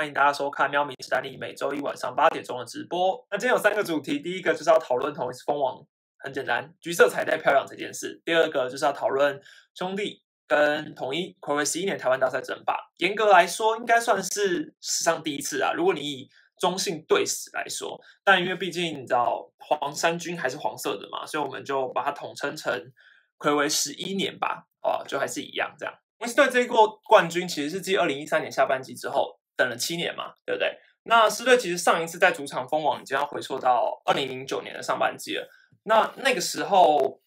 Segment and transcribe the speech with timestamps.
[0.00, 3.22] 欢迎大家收看《喵咪史丹利》每周一晚上八点钟的直播。
[3.30, 5.76] 那今天有三个主题，第一个就是要讨论同一次蜂王，
[6.20, 9.38] 很简单，橘色彩带漂亮这件事；第二个就是要讨论
[9.74, 12.78] 兄弟跟统一暌违十一年台湾大赛争霸。
[12.96, 15.74] 严格来说，应该算是史上第一次啊。
[15.74, 22.90] 如果你以中性对史来说，但因为毕竟你知道黄衫军还是黄色的嘛，所以我们就把它统称成
[23.38, 24.66] 暌违十一年吧。
[24.80, 25.94] 哦，就还是一样这样。
[26.20, 30.74] 威斯队这一过冠军其实是继二零一三年下半季之后等了七年嘛，对不对？
[31.02, 35.46] 那狮队其实上一次在主场封王已经要回溯到二零零九年的上半季了。
[35.82, 37.20] 那那个时候，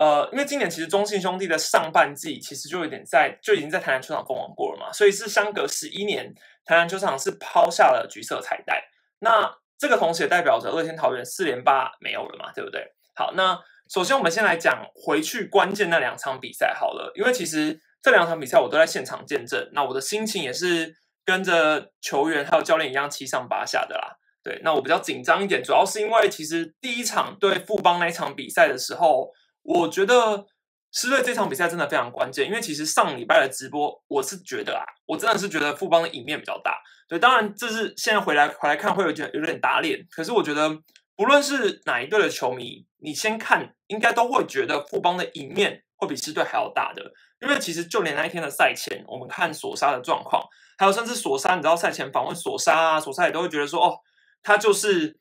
[0.00, 8.82] 呃，因为今年其实中信兄弟的上半季其实就有点在就已经在台南球场封王过了嘛，所以是相隔十一年，台南球场是抛下了橘色彩带。
[9.20, 12.92] 那这个同时也代表着乐天桃园四连霸没有了嘛，对不对？
[13.14, 17.80] 好，那首先我们先来讲回去关键那两场比赛好了，因为其实。
[18.02, 20.94] 这两场比赛我都在现场见证，那我的心情也是
[21.26, 24.16] 跟着球员还有教练一样七上八下的啦。
[24.42, 29.28] 对，那我比较紧张一点，主要是因为其实第一场对富邦那一场比赛的时候，
[29.62, 30.46] 我觉得
[30.92, 36.80] 狮队这场比赛真的非常关键，因为其实上礼拜的直播我是觉得啊，我真的是觉得富邦的赢面比较大。
[37.08, 40.70] 对，当然这是现在回来回来看会有点有点打脸，可是我觉得
[41.16, 47.02] 不论是哪一队的球迷，你先看应该都会觉得富邦的赢面会比狮队还要大的。
[47.40, 50.42] 因为其实就连那一天的赛前，我们看索沙的状况，
[50.78, 53.98] 还有甚至索沙，你知道赛前访问索沙啊，索沙也都会觉得说，哦，
[54.42, 55.18] 他就是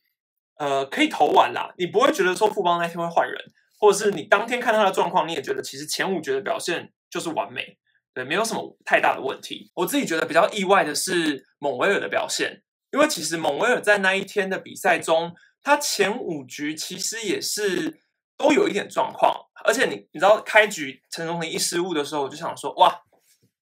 [0.57, 3.37] 呃可以投完啦，你不会觉得说富邦那天会换人，
[3.79, 7.77] 或者是你当天看他的状况，你也觉得其实前五局的表现就是完美，
[8.13, 9.71] 对，没有什么太大的问题。
[9.75, 18.04] 我自己觉得比较意外的是蒙威尔的表现，因为其实蒙威尔在那一天的比赛中，他前五局其实也是。
[18.37, 23.01] 都有一点状况，而且你你知道开局陈荣廷一失误的时候，我就想说哇，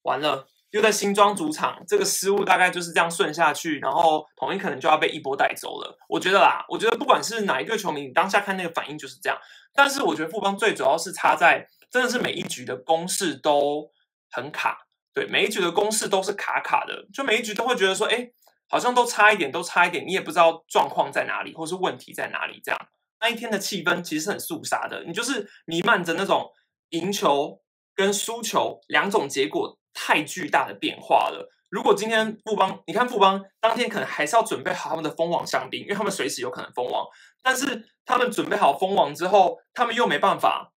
[0.02, 5.98] 完了，又在新庄主场，这个失误大概就是这样顺下去，然后统一可能就要被一波带走了。
[6.10, 9.38] 我觉得啦，我觉得不管是哪一个球迷，你当下看那个反应就是这样。
[9.74, 13.90] 但是我觉得富邦最主要是差在，真的是每一局的攻势都
[14.32, 14.80] 很卡，
[15.14, 18.32] 对，每一局的攻势都是卡卡的，就每一局都会觉得说，哎，
[18.68, 22.80] 好像都差一点，都差一点，你也不知道状况在哪里，或是问题在哪里这样。
[23.24, 26.52] 那一天的气氛其实是很肃杀的，你就是弥漫着那种
[26.90, 27.62] 赢球
[27.96, 31.50] 跟输球两种结果太巨大的变化了。
[31.70, 37.08] 如果今天富邦，你看富邦当天可能还是要准备好他们的封王香槟，因为他们随时有可能封王。
[37.42, 40.74] 但是他们准备好封王之后，他们又没办法，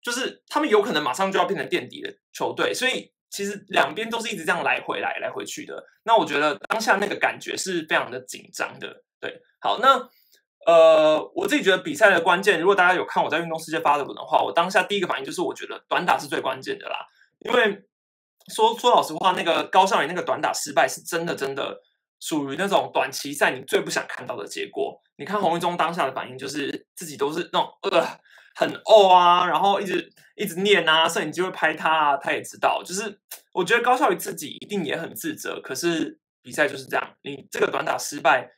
[0.00, 2.72] 就是他们有可能马上就要变成垫底的球队。
[2.72, 5.84] 所以其实两边都是一直这样来回来来回去的。
[6.04, 9.04] 那我觉得当下那个感觉是非常的紧张的。
[9.20, 10.08] 对，好，那。
[10.66, 16.98] 呃，我自己觉得比赛的关键，如果大家有看我在运动世界发的文的话，我当下第一个反应就是，我觉得短打是最关键的啦。
[17.38, 17.82] 因为
[18.52, 21.80] 说说老实话，那个高少宇那个短打失败，是真的真的
[22.20, 25.00] 属于那种短期赛你最不想看到的结果。
[25.16, 28.06] 你看洪一中当下的反应，就是自己都是那种呃
[28.54, 33.18] 很哦啊，然后一直一直念啊，摄影机会拍他啊，他也知道，就是
[33.54, 35.58] 我觉得高少宇自己一定也很自责。
[35.62, 38.50] 可是比赛就是这样，你这个短打失败。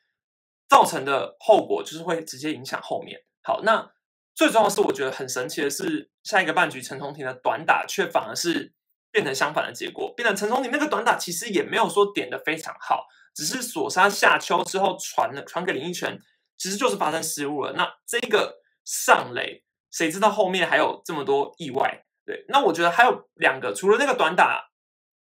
[0.73, 3.21] 造成的后果就是会直接影响后面。
[3.43, 3.93] 好，那
[4.35, 8.73] 最重要是，我觉得很神奇的是，下一个半局陈崇廷的短打却反而是
[9.11, 16.19] 变成相反的结果，变成陈崇廷那个短打其实也没有说点的非常好，只是索杀下丘之后传了传给林奕泉，
[16.57, 17.75] 其实就是发生失误了。
[17.75, 22.07] 那这个上垒，谁知道后面还有这么多意外？
[22.25, 24.71] 对，那我觉得还有两个，除了那个短打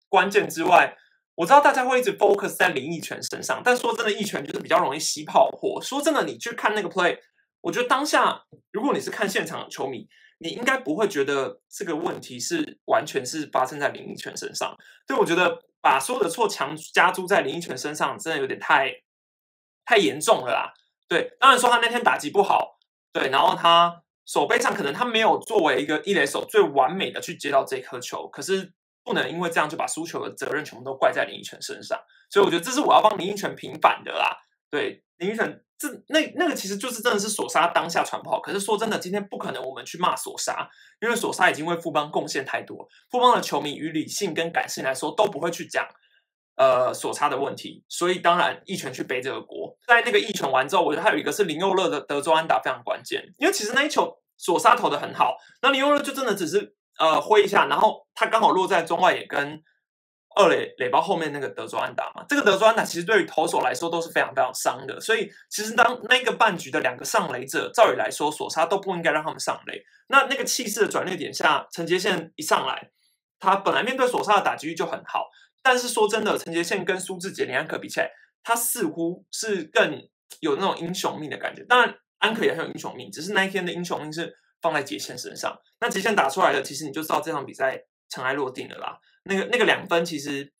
[0.08, 0.96] 关键之外。
[1.36, 5.82] 我知道大家会一直 focus 在林奕泉身上，但说真的，奕泉就是比较容易吸炮火。
[5.82, 7.18] 说真的，你去看那个 play，
[7.62, 10.08] 我觉得当下如果你是看现场的球迷，
[10.38, 14.78] 你应该不会觉得这个问题是完全是发生在林奕泉身上。
[15.08, 18.94] 所以我觉得把所有的错强加诸在林奕泉身上，真的有点太
[19.86, 20.72] 太严重了啦。
[21.08, 22.78] 对，当然说他那天打击不好，
[23.12, 28.72] 对，然后他手背上可能他没有作为一个一垒手最完美的去接到这颗球，可是。
[29.04, 34.38] 不能因为这样就把输球的责任全部都怪在林奕泉身上，所以我觉得这是我要帮林奕泉平反的啦。
[34.70, 40.70] 对，林奕泉这那那个其实就是真的是索沙当下传不好，可是说真的，今天不可能我们去骂索沙，
[41.02, 45.86] 因为索沙已经为富邦贡献太多，富邦的球迷与理性跟感性来说都不会去讲
[46.56, 49.78] 呃索差的问题，所以当然一拳去背这个锅。
[49.86, 56.76] 在那个一拳完之后，我觉得还有一个是林佑乐的德州安打非常关键，因为其实那一球索沙投的很好，那林佑乐就真的只是。
[57.00, 59.62] 呃，挥一下，然后他刚好落在中外野跟
[60.36, 62.26] 二垒垒包后面那个德州安打嘛。
[62.28, 69.84] 这个德州安打其实对于投手来说都是非常非常伤的，所以其实当那个半局的两个上垒者，照理来说索沙都不应该让他们上垒。
[70.08, 72.92] 那那个气势的转捩点下，陈杰宪一上来，
[73.40, 75.28] 他本来面对手上的打击率就很好，
[75.62, 78.12] 但是说真的，陈杰宪跟苏志杰、林安可比起来，
[78.44, 80.08] 他似乎是更
[80.42, 81.64] 有那种英雄命的感觉。
[81.64, 85.56] 当然，安可也很有英雄命，只是那一天的英雄命是放在杰森身上。
[85.80, 87.80] 那杰森打出来了，其实你就知道这场比赛
[88.10, 88.98] 尘埃落定了啦。
[89.26, 90.52] 那个那个两分，其实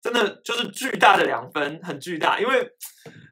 [0.00, 2.40] 真的就是巨大的两分，很巨大。
[2.40, 2.66] 因为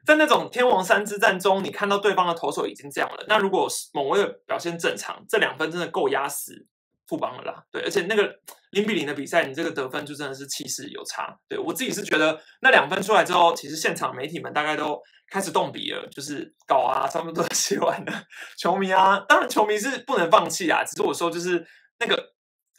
[0.05, 6.67] 在那种天王山之战中，你看到对方的投手已经这样了，那如果某位的表现正常，这两分真的够压死
[7.09, 7.63] 富邦了啦。
[7.71, 8.31] 对，而且那个
[8.71, 11.35] 零比零的比赛，你这个得分就真的是气势有差。
[11.49, 18.23] 对我自己是觉得那两分出来之后，其实现场媒体们大概都开始动笔了，就是搞啊，差不多都写完了。
[18.57, 21.65] 球迷啊，当然球迷是不能放弃啊，只是我说就是
[21.99, 22.33] 那个。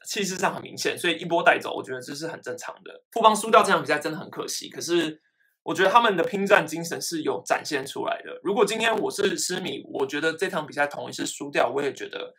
[0.09, 2.91] 气势上很明显，所以一波带走，我觉得这是很正常的。
[3.13, 5.21] 富邦输掉这场比赛真的很可惜，可是
[5.63, 8.41] 我觉得他们的拼战精神是有展现出来的。
[8.43, 12.35] 如果今天我是狮迷，我觉得这场比赛同一是输掉，我也觉得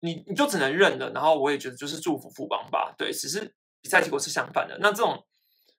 [0.00, 1.10] 你你就只能认了。
[1.10, 2.94] 然后我也觉得就是祝福富邦吧。
[2.98, 4.78] 对，只是比赛结果是相反的。
[4.80, 5.26] 那这种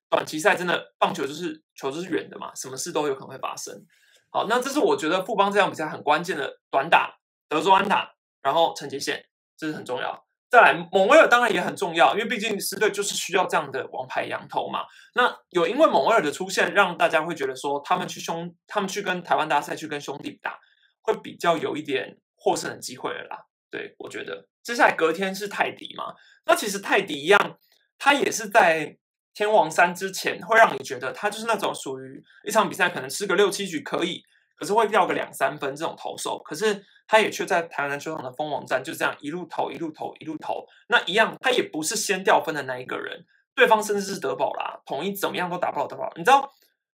[0.10, 3.86] 短期赛真的棒球就是球就是远的嘛，什么事都有可能会发生。
[4.30, 7.18] 好，那这是我觉得富邦这场比赛很关键的短打
[7.48, 9.25] 德州安打，然后陈杰宪，
[9.58, 10.25] 这是很重要。
[10.50, 14.86] 再来，蒙威尔当然也很重要，因为毕竟狮队就是需要这样的王牌羊头嘛。
[15.13, 20.58] 那有因为蒙威尔的出现，让大家会觉得说，他们去兄，他们去跟台湾大赛去跟兄弟打，
[21.02, 23.46] 会比较有一点获胜的机会了啦。
[23.77, 26.15] 对我觉得，接下来隔天是泰迪嘛，
[26.45, 27.59] 那其实泰迪一样，
[28.00, 28.97] 他也是在
[29.33, 34.24] 天王山之前，会让你觉得他就是那种属于一场比赛可能吃个六七局可以。
[34.59, 46.12] 可是会掉个两三分这种投手，可是他也却在台湾篮球场的封王战就这样一路投一路投一路投，那一样他也不是先掉分的那一个人，对方甚至是德保啦，统一怎么样都打不了德保。
[46.15, 46.51] 你知道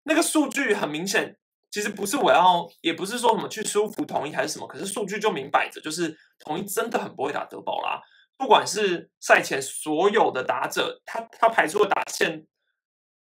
[0.04, 1.36] 那个数据很明显，
[1.70, 8.00] 其实不是我要，也不是说什么去说服统一还是什么，可是数据就明摆着，就是统一真的很不会打德保拉。
[8.36, 12.46] 不管是赛前所有的打者，他他排出的打线。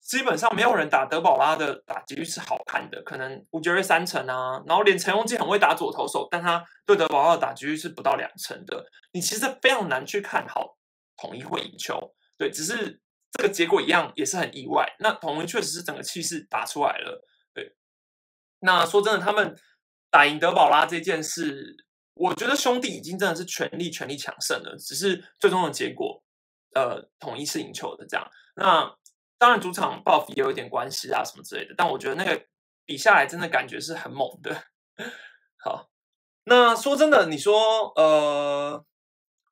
[0.02, 8.86] 基本上没有人打德保拉的打击率是好看的，可能吴杰瑞三成啊，然后连陈永基很会打左投手，但他对德保拉的打击率是不到两成的。
[9.14, 10.78] 你其实非常难去看好
[11.18, 12.00] 统一会赢球，
[12.38, 14.88] 对，只是这个结果一样也是很意外。
[15.00, 17.26] 那统一确实是整个气势打出来了，
[18.66, 19.56] 那说真的，他们
[20.12, 21.78] 打赢德保拉这件事，
[22.16, 26.22] 我觉得兄弟已经真的是全力全力抢胜了，只是最终的结果，
[26.74, 28.30] 呃，统一是赢球的这样。
[28.56, 28.94] 那。
[29.38, 31.76] 当然，主场报比也有一点关系啊，什么之类的。
[31.78, 32.42] 但我觉得那个
[32.86, 34.64] 比下来真的感觉是很猛的。
[35.62, 35.90] 好，
[36.46, 38.86] 那说真的，你说，呃，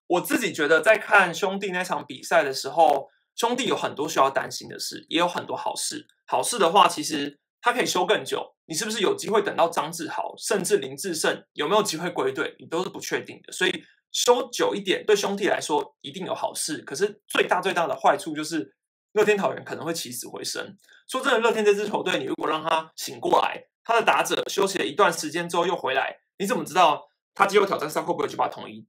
[0.08, 6.08] 我自己觉得在看兄弟那场比赛的时候，兄弟有很多需要担心的事，也有很多好事。
[6.26, 8.54] 好事的话，其实他可以休更久。
[8.66, 13.52] 你是不是有机会等到张志豪，甚至林志胜有没有机会归队，你都是不确定的。
[13.52, 16.78] 所以休久一点，对兄弟来说一定有好事。
[16.84, 18.76] 可是最大最大的坏处就是。
[19.14, 20.76] 乐天桃园可能会起死回生。
[21.08, 28.88] 说真的，乐天这支球队，你如果让他醒过来，他的打者休息了一段时间之后又回来，你怎么知道他季后挑战赛会不会就把统一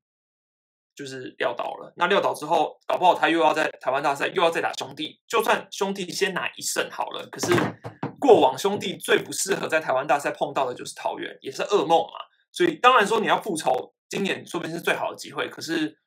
[0.96, 1.92] 就是撂倒了？
[1.98, 5.20] 那撂倒之后，搞不好他又要在台湾大赛又要再打兄弟。
[5.28, 7.52] 就算兄弟先拿一胜好了，可是
[8.24, 12.14] 过往兄弟最不适合在台湾大赛碰到的就是桃园，也是噩梦嘛。
[12.50, 15.48] 所以当然说你要复仇，今年说不定是最好的机会。
[15.48, 15.98] 可是，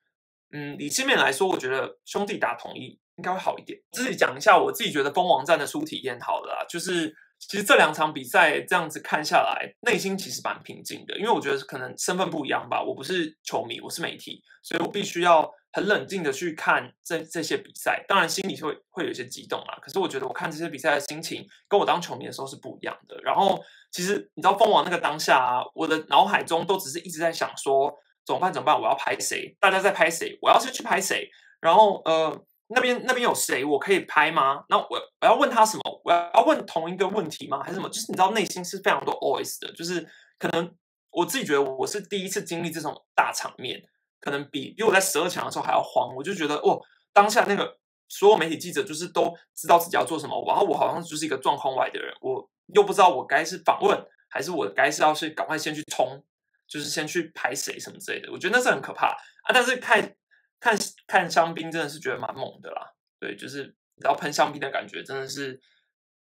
[0.51, 2.99] 嗯，理性面来说，我觉得兄弟打统一。
[3.17, 3.79] 应该会好一点。
[3.91, 11.17] 自己讲一下，我自己觉得蜂王战的输体验好了啦，就是其实这两场比赛这样子看下来，内心其实蛮平静的。
[11.17, 18.03] 因为我觉得可能身份不一样吧，我不是球迷，我是媒体，所以我必须要很冷静的去看这这些比赛。
[18.07, 23.17] 当然心里会会有一些激动啊，可是我觉得我看这些比赛的心情跟我当球迷的时候是不一样的。
[23.23, 23.59] 然后
[23.91, 27.93] 其实你知道蜂王那个当下啊，我的脑海中都只是一直在想说
[28.25, 29.55] 怎么办怎么办，我要拍谁？
[29.59, 30.37] 大家在拍谁？
[30.41, 31.29] 我要先去拍谁？
[31.61, 32.43] 然后呃。
[32.69, 33.63] 那边那边有谁？
[33.63, 34.65] 我可以拍吗？
[34.67, 34.89] 那我
[35.21, 36.01] 我要问他什么？
[36.03, 37.63] 我要问同一个问题吗？
[37.63, 37.87] 还是什么？
[37.87, 40.05] 就是你知道内心是非常多 always 的，就是
[40.37, 40.69] 可能
[41.11, 43.81] 我自己觉得我是第一次经历这种大场面，
[44.19, 46.15] 可能比比我在十二强的时候还要慌。
[46.15, 46.79] 我就觉得哦，
[47.13, 53.97] 当下那个所有媒体记者就是都知道自己要做什么，然后我好像就是一个状况外的人，我又不知道我该是访问
[54.29, 56.23] 还是我该是要去赶快先去冲，
[56.67, 58.31] 就是先去拍谁什么之类的。
[58.31, 59.17] 我觉得那是很可怕啊！
[59.53, 60.15] 但是看。
[60.59, 65.61] 看看香槟真的是觉得蛮猛的啦，对，就是然后喷香槟的感觉真的是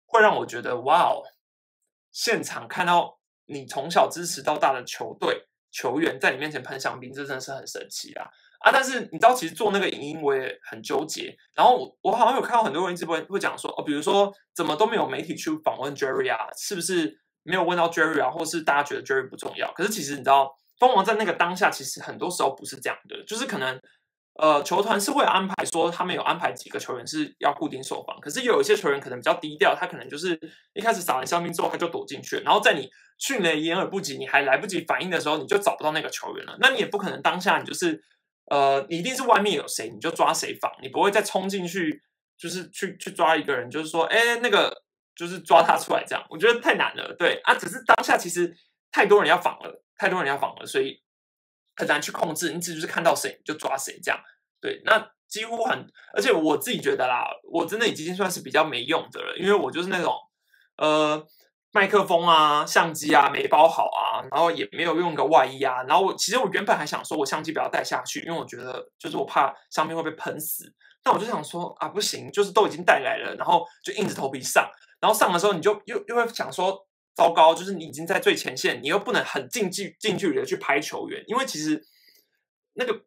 [0.06, 1.20] 会让我觉得哇哦！
[2.12, 8.24] 现场看到你从小支持到大的球队球员在你面前喷香槟，这真的是很神奇啊
[8.60, 8.70] 啊！
[8.70, 11.34] 但是你知道，其实做那个影音我也很纠结。
[11.56, 19.72] 然后我我好像有看到很多人一直播会讲说哦，比如说怎么都没有媒体去访问 Jerry 啊，是不是没有问到 Jerry 啊，或是大家觉得 Jerry 不重要？
[19.72, 23.80] 可是其实你知道，蜂王在那个当下，其实很多时候不是这样的，就是可能。
[24.40, 30.40] 呃，球团是会安排说他们有安排几个球员是要固定受访，可是有一些球员可能比较低调，他可能就是
[30.72, 32.88] 一开始撒完香槟之后他就躲进去，然后在你
[33.22, 36.56] 迅雷掩耳不及，你还来不及反应的时候，你就找不到那个球员了。
[36.58, 38.02] 那你也不可能当下你就是
[38.50, 42.02] 呃，你一定是外面有谁你就抓谁防，你不会再冲进去
[42.36, 44.82] 就是去去抓一个人，就是说哎那个
[45.14, 47.14] 就是抓他出来这样，我觉得太难了。
[47.16, 48.52] 对啊，只是当下其实
[48.90, 51.00] 太多人要防了，太多人要防了，所以。
[51.74, 54.20] 很难去控制，你只是看到谁就抓谁这样。
[54.60, 60.14] 对，那几乎很，而且我自己觉得啦，我真的已经算是比较没用的了，因为我就是那种
[60.76, 61.26] 呃
[61.72, 70.72] 麦克风啊、相机啊没包好啊，然后也没有用个外衣啊，然后我其实我原本还想说我相机不要带下去，因为我觉得就是我怕上面会被喷死。
[71.02, 76.86] 但我就想说啊，不行，就是都已经带来了，然后就硬着头皮上，然后上的时候你就又又会想说。
[77.14, 81.86] 糟糕，就是你已经在最前线，你又不能很近距近距离的去拍球员，因为其实
[82.72, 83.02] 那个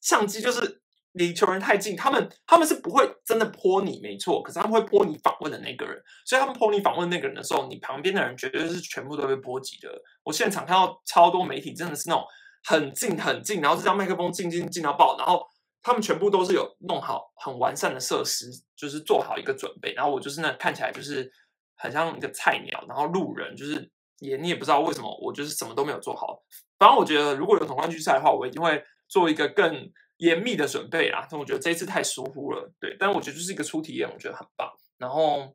[0.00, 0.82] 相机就是
[1.14, 9.90] 离球员太近，他们他们是不会真的泼你，没错，可是他们会泼你访问的那个人，所以他们泼你访问那个人的时候，你旁边的人绝对是全部都被波及的。
[10.22, 12.24] 我现场看到超多媒体，真的是那种
[12.64, 15.44] 很近很近，然后这张麦克风近近近到爆，然后
[15.82, 21.30] 他们全部都是有弄好很完善的设施，就是做好一个准备，然后我就是那看起来就是。
[21.76, 23.90] 很像一个菜鸟，然后路人就是
[24.20, 26.40] 也你也不知道为什么我就是什么都没有做好。
[26.78, 29.74] 反正我觉得如果有总冠军赛的话，我一定会做一个更
[30.18, 31.26] 严密的准备啦。
[31.30, 32.96] 但我觉得这一次太疏忽了，对。
[32.98, 34.70] 但我觉得就是一个初体验，我觉得很棒。
[34.98, 35.54] 然后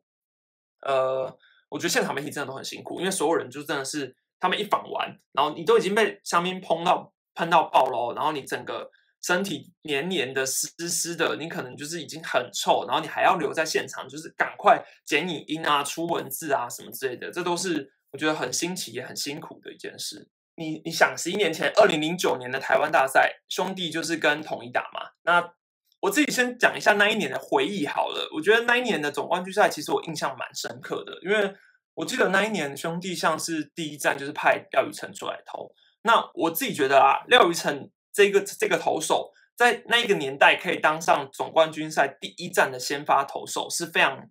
[0.82, 1.38] 呃，
[1.68, 8.90] 我觉得现场媒体真的都很辛苦，因为所有人就真的是他们一访完，然后你都已经被香槟喷到喷到爆喽，然后你整个。
[9.22, 20.26] 身体黏黏的、湿湿的，你可能就是已经很臭，然后你还要留在现场，就是赶快剪影音啊、出文字啊什么之类的，这都是我觉得很新奇也很辛苦的一件事。
[20.60, 25.10] 你你想，十一年前，二零零九年的台湾大赛，兄弟就是跟统一打嘛。
[25.22, 25.52] 那
[26.00, 28.28] 我自己先讲一下那一年的回忆好了。
[28.34, 31.54] 我觉得那一年的总冠军赛，其实我印象蛮深刻的，因为
[31.94, 35.72] 我记得那一年兄弟像是第一站就是派廖宇成出来投。
[36.02, 37.90] 那我自己觉得啊，廖宇成。
[38.12, 44.28] 这个这个投手在那一个年代可以当上总冠军赛第一站的先发投手是非常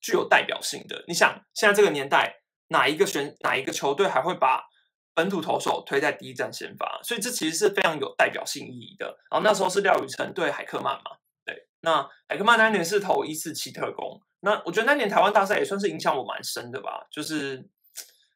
[0.00, 1.04] 具有代表性的。
[1.06, 4.64] 你想，现在这个年代哪一个选哪一个球队还会把
[5.20, 6.98] 本土投手推在第一站先发？
[7.02, 9.06] 所以这其实是非常有代表性意义的。
[9.30, 14.20] 然后那时候是廖宇成对海克曼嘛，对，那海克曼那年是投一四七特工。
[14.40, 17.62] 那我觉得那年台湾大赛也算是影响我蛮深的吧，就是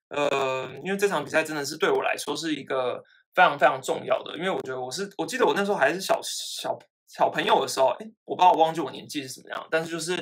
[0.09, 3.03] 呃，因为这场比赛真的是对我来说是一个。
[3.35, 10.15] 非常非常重要的，因为我觉得我是，我记得我那时候还是小小小朋友的时候，哎，我不知道我忘记我年纪是什么样，但是就是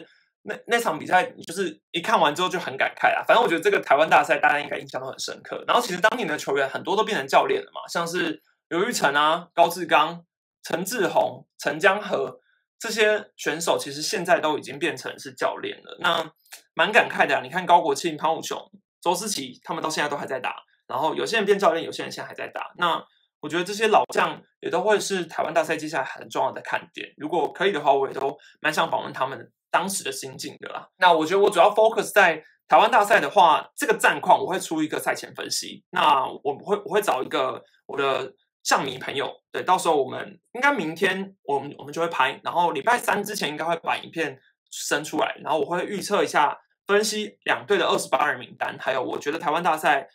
[0.42, 3.22] 那那场比赛，就是一看完之后就很感慨啊。
[3.26, 5.64] 反正我觉得这个台湾大赛大家应该印象都很深刻。
[5.66, 10.24] 然后其实当年的球员很多都变成教练了嘛，像是刘玉成啊、高志刚、
[10.62, 12.40] 陈志宏、陈江河
[12.78, 15.96] 这些选手，其实现在都已经变成是教练了。
[16.00, 16.32] 那
[16.74, 17.40] 蛮感慨的啊。
[17.42, 18.58] 你看高国庆、潘武雄、
[19.00, 20.56] 周思齐，他们到现在都还在打。
[20.88, 22.72] 然后有些人变教练，有些人现在还在打。
[22.76, 23.02] 那
[23.40, 27.12] 我觉得这些老将也都会是台湾大赛接下来很重要的看点。
[27.16, 30.88] 如果可以的话，我也都蛮想访问他们当时的心境的啦。
[30.98, 35.82] 那我觉得我主要 focus 在台湾大赛的话，这个战况我会出一个赛前分析。
[35.90, 44.38] 那我会我会找一个我的象迷朋友，对，到时候我们应该明天我们我们就会拍，然后礼拜三之前应该会把影片
[44.70, 50.08] 生出来，然后我会预测一下分析两队的二十八人名单，还有我觉得台湾大赛。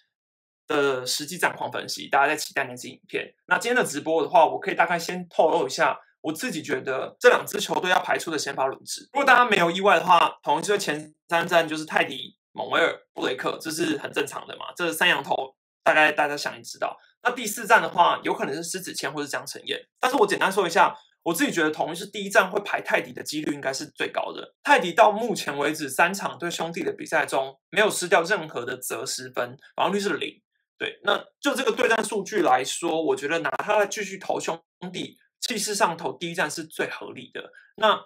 [0.69, 3.33] 的实际战况分析，大家在期待那支影片。
[3.45, 9.07] 那今天的直播的话，我可以大概先透露一下，我自己觉得这两支球队要排出的先发轮值。
[9.13, 14.65] 如果大家没有意外的话，同一支前三站就是泰迪、蒙威尔、布雷克，这是很正常的嘛。
[14.75, 16.97] 这是三羊头，大概大家想也知道。
[17.23, 19.79] 那第四站的话，有可能是狮子谦或是江晨燕。
[19.99, 24.55] 但是我简单说一下，我自己觉得同一是第一站会排泰迪的几率应该是最高的。
[24.63, 30.41] 泰迪到目前为止三场对兄弟的比赛中，没有失掉任何的择失分，防御率是零。
[30.77, 34.57] 对，那就这个对战数据来说，我觉得拿他来继续投兄
[34.93, 37.51] 弟，气势上投第一站是最合理的。
[37.75, 37.99] 那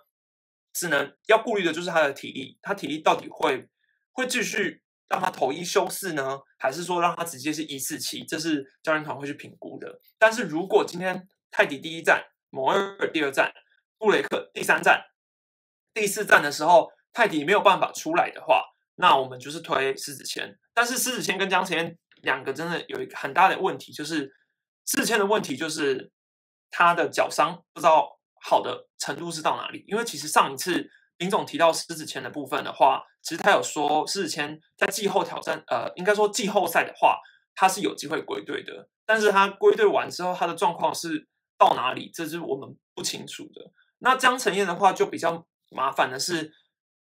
[0.73, 3.69] 只能要顾虑的就是他的体力，他体力到底会
[4.11, 8.23] 会继续让他投一休四呢，还是说让他直接是一四七？
[8.23, 9.99] 这是教练团会去评估的。
[10.17, 13.53] 但是如果今天泰迪第一站，摩尔第二站，
[13.97, 15.03] 布雷克第三站，
[15.93, 20.57] 第四站的时候，泰迪没有办法出来的话，那我们就是推狮子谦。
[20.73, 21.97] 但是狮子谦跟江前。
[22.21, 24.31] 两个真的有一个很大的问题，就是
[24.85, 26.11] 志谦的问题，就是
[26.71, 29.85] 他的脚伤不知道好的程度是到哪里。
[29.87, 37.19] 因为其实上一次林总提到狮子谦的部分的话，其实他有说狮子谦在季后挑战，呃，应该说季后赛的话，
[37.53, 38.89] 他是有机会归队的。
[39.05, 43.71] 但是他归队完之后，他的状况是到哪里，这是我们不清楚的。
[43.99, 46.53] 那江承燕的话就比较麻烦的是，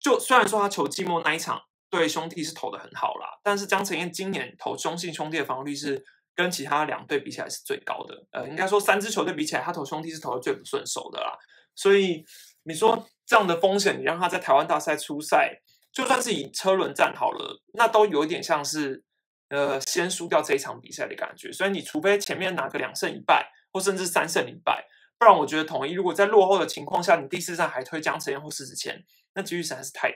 [0.00, 6.04] 就虽然说他球季末那一场对兄弟是投的很好啦，但是江承燕今年投中信兄弟的防御率是
[6.40, 8.26] 跟其他两队比起来是最高的。
[8.32, 11.36] 呃，应该说三支球队比起来，他投兄弟是投的最不顺手的啦。
[11.74, 12.24] 所以
[12.64, 15.60] 你说这样的风险，你让他在台湾大赛出赛，
[15.92, 19.04] 就算是以车轮战好了，那都有一点像是
[19.50, 21.52] 呃先输掉这一场比赛的感觉。
[21.52, 24.86] 所以你除非前面拿个两胜一败，或甚至三胜一败，
[25.18, 29.04] 不然我觉得统一如果在落后的情况下，你第四站还推江晨燕或狮子谦，
[29.34, 30.12] 那几率实在是太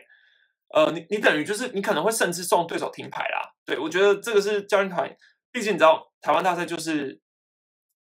[0.75, 3.55] 呃，你你等于就是你可能会甚至送对手停牌啦。
[3.65, 5.09] 对我觉得这个是教练团，
[5.55, 7.23] 毕竟你知道台湾大赛就是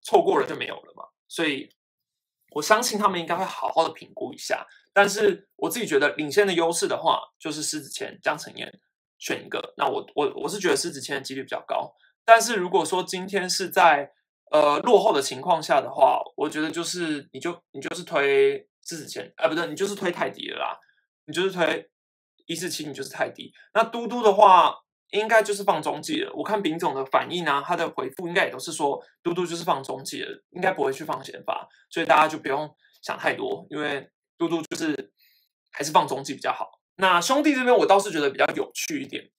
[0.03, 1.71] 错过了就没有了嘛，所以。
[2.57, 8.73] 我相信他们应该会好好的评估一下，但是我自己觉得领先的优势的话，就是狮子谦、江承燕
[9.19, 9.75] 选一个。
[9.77, 11.93] 那我我我是觉得狮子谦的几率比较高，
[12.25, 14.13] 但是如果说今天是在
[14.53, 20.79] 呃落后的情况下的话，我觉得就是你就你就是推狮子谦，哎不对，你就是推泰迪了啦，
[21.27, 21.91] 你就是推
[22.47, 23.53] 一四七，你就是泰迪。
[23.73, 24.77] 那嘟嘟的话。
[25.11, 26.33] 应该就是放中继了。
[26.35, 32.69] 我看丙总的反应啊，他的回复应该也都是说嘟嘟就是放中继了，应该不会去放先发，所以大家就不用
[33.03, 35.13] 想太多，因为嘟嘟就是
[35.71, 36.81] 还是放中继比较好。
[36.97, 39.31] 那兄弟这边我倒是觉得比较有趣一点，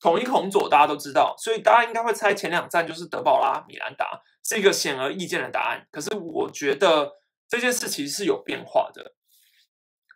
[0.00, 5.86] 统一孔左大家都知道，所以大家应该会猜前两站就是德保拉、米兰达是一个显而易见的答案。
[5.90, 7.12] 可是我觉得
[7.48, 9.14] 这件事其实是有变化的。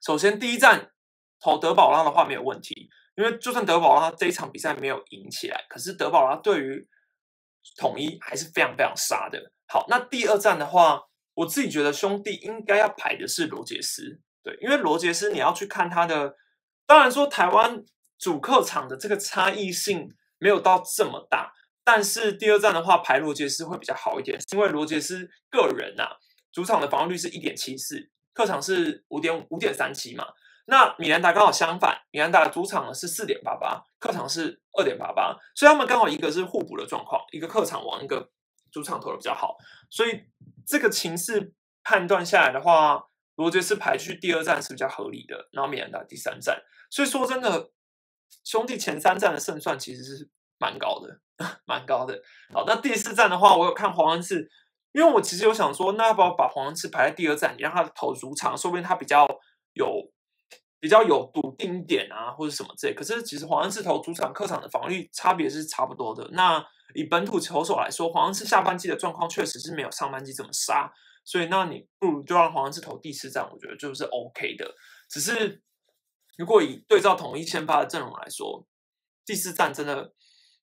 [0.04, 0.90] 首先第一站
[1.40, 2.90] 投德保拉的话没有问题。
[3.14, 6.88] 因为就算德保拉这一场比赛没有赢起来，可是德保拉对于
[7.76, 9.52] 统一还是非常非常杀的。
[9.66, 11.02] 好，那第二站的话，
[11.34, 16.36] 我自己觉得兄弟应该要排的是罗杰斯，对，因为罗杰斯你要去看他的，
[16.86, 17.82] 当然说台湾
[18.18, 21.52] 主客场的这个差异性没有到这么大，
[21.84, 26.16] 但是第二站的话排罗杰斯会比较好一点，因为罗杰斯个人呐，
[26.50, 30.24] 主场的防御率是一点七四，客场是五点五点三七嘛。
[30.64, 38.30] 那米兰达刚好相反，米兰达的主场呢是四点八八，客场是二点八八，所以他们刚好一个是互补的状况，一个客场王，一个
[38.70, 39.56] 主场投的比较好，
[39.90, 40.22] 所以
[40.64, 47.70] 这个情势判断下来的话，罗杰斯排去第二站是比较合理的，然后米兰达第三站，所以说真的，
[48.44, 51.20] 兄弟前三站的胜算其实是蛮高的，
[51.66, 52.22] 蛮高的。
[52.54, 54.48] 好，那第四站的话，我有看黄恩赐，
[54.92, 59.26] 因为我其实有想说，那要不要把黄恩赐排在第二站，你让他投主场，说不定他比较
[59.74, 60.12] 有。
[60.82, 62.92] 比较有笃定一点啊，或者什么之类。
[62.92, 66.28] 可是其实黄恩赐投主场、客场的防御差别是差不多的。
[66.32, 66.60] 那
[66.92, 70.92] 以本土球手来说，黄恩赐下半季的状况确实是没有上半季这么杀，
[71.24, 74.74] 所以那你不如就让黄恩赐投第四战，我觉得就是 OK 的。
[75.08, 75.62] 只是
[76.36, 78.66] 如果以对照统一先发的阵容来说，
[79.24, 80.12] 第四战真的，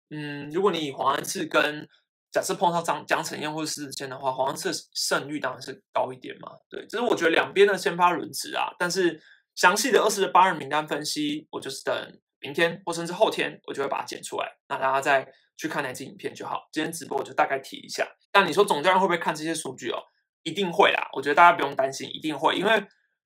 [0.09, 1.87] 嗯，如果你以黄恩赐跟
[2.29, 6.51] 假设碰到张江承燕或者狮子谦的话，黄恩赐胜率当然是高一点嘛。
[6.69, 9.23] 对，只是我觉得两边的先发轮值啊，但是。
[9.59, 11.93] 详细的二十八人名单分析，我就是等
[12.39, 16.69] 明天或甚至后天，我就会把它剪出来，那大家再去看那支影片就好。
[16.71, 18.07] 今天直播我就大概提一下。
[18.31, 20.01] 但你说总教练会不会看这些数据哦？
[20.43, 22.55] 一定会啦，我觉得大家不用担心，一定会。
[22.55, 22.81] 因为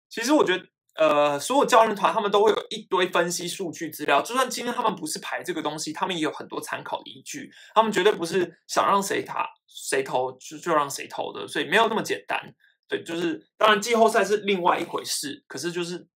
[0.09, 0.65] 其实我觉得，
[0.95, 7.51] 呃，所有教练团他们都会有一堆分析数据资料，就算今天他们不是排这个东西，他们也有很多参考依据。
[7.75, 12.41] 他们绝对不是想让谁打谁投就就让谁投的，所以没有那么简单。
[12.87, 16.07] 对，就是当然季后赛是另外一回事，可是就是。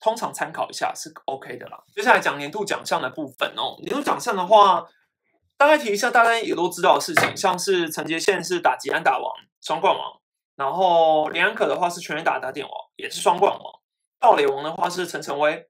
[0.00, 1.82] 通常参考一下是 OK 的啦。
[1.92, 3.76] 接下来讲年度奖项的部分哦。
[3.82, 4.86] 年度奖项的话，
[5.56, 10.20] 大概提一下大家也都知道的事情，像是陈杰宪是打吉安打王双冠王，
[10.56, 13.60] 然后林安可的话是全员打打点王，也是双冠王。
[14.20, 15.68] 盗垒王的话是陈晨威，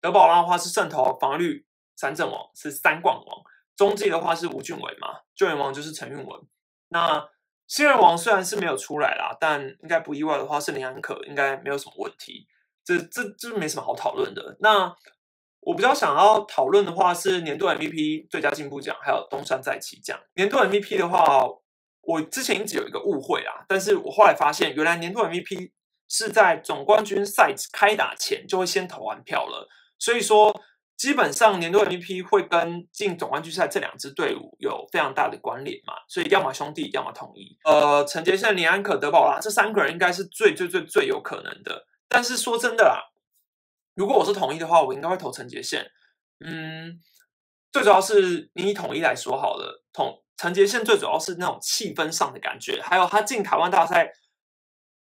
[0.00, 3.42] 德保拉的话是圣投防御率三阵王，是三冠王。
[3.76, 6.40] 中继的话是吴俊伟嘛，救援王就是陈运文。
[6.88, 7.28] 那
[7.66, 12.48] 新人王虽然是没有出来啦，但应该不意外的话是林安可，应该没有什么问题。
[12.88, 14.56] 这这这没什么好讨论的。
[14.60, 14.90] 那
[15.60, 20.18] 我比较想要讨论的话是年度 MVP、最佳进步奖，还有东山再起奖。
[20.36, 21.46] 年度 MVP 的话，
[22.00, 25.72] 我之前一直有一个误会啊，但是我后来发现，原来年度 MVP
[26.08, 29.68] 是在总冠军赛开打前就会先投完票了。
[29.98, 30.58] 所以说，
[30.96, 35.92] 基本上年度 MVP 会跟进总冠军赛这两支队伍有非常大的关联嘛。
[36.08, 37.58] 所以，要么兄弟，要么统一。
[37.64, 41.84] 呃，陈杰宪、林安可、德保拉这三个人应该是最最最最有可能的。
[42.08, 43.12] 但是说真的啦，
[43.94, 45.90] 如果我是统一的话，我应该会投陈杰宪。
[46.44, 46.98] 嗯，
[47.70, 54.12] 最主要是你以统一来说好了，统陈杰宪最主要是那种气氛上的感觉，还有他进台湾大赛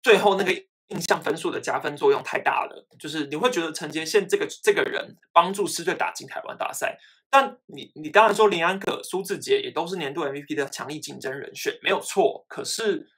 [0.03, 0.53] 最后那个
[0.89, 6.99] 印象分数的加分作用太大了，就是你会觉得陈杰宪这个这个人帮助狮队打进台湾大赛。
[7.31, 12.45] 但你你当然说林安可、苏志杰也都是年度 MVP 的强力竞争人选，没有错。
[12.49, 13.09] 可是。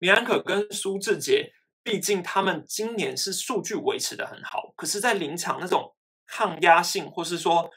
[0.00, 1.50] 林安可跟苏志杰，
[1.84, 5.94] 毕竟他们今年是数据维持的很好，可是，在临场那种
[6.26, 7.70] 抗压性，或是说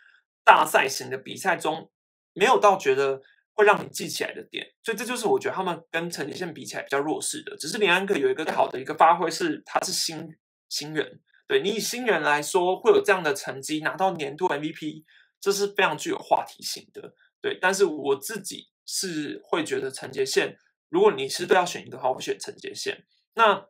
[0.45, 1.91] 大赛型的比赛中，
[2.33, 3.21] 没有到觉得
[3.53, 7.57] 会让你记起来的点，所以这就是我觉得他们跟陈杰宪比起来比较弱势的。
[7.57, 10.35] 只是林安可有一个好的一个发挥是，他是新
[10.69, 15.03] 新人，对你以新人来说，会有这样的成绩拿到年度 MVP，
[15.41, 17.13] 这是非常具有话题性的。
[17.41, 20.57] 对，但是我自己是会觉得陈杰宪。
[20.89, 23.05] 如果你是都要选一个的话，我选陈杰宪。
[23.33, 23.67] 那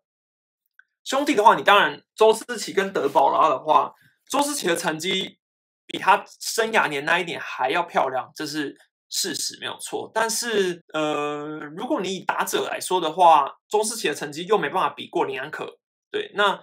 [1.08, 3.94] 兄弟的话，你当然周思齐跟德保拉的话，
[4.30, 5.40] 周思齐的成绩
[5.86, 8.76] 比他生涯年那一年还要漂亮，这是
[9.08, 10.12] 事实，没有错。
[10.14, 11.46] 但是，呃，
[11.78, 15.80] 如果你以打者来说的话，周思齐的成绩又没办法比过林安可。
[16.12, 16.62] 对，那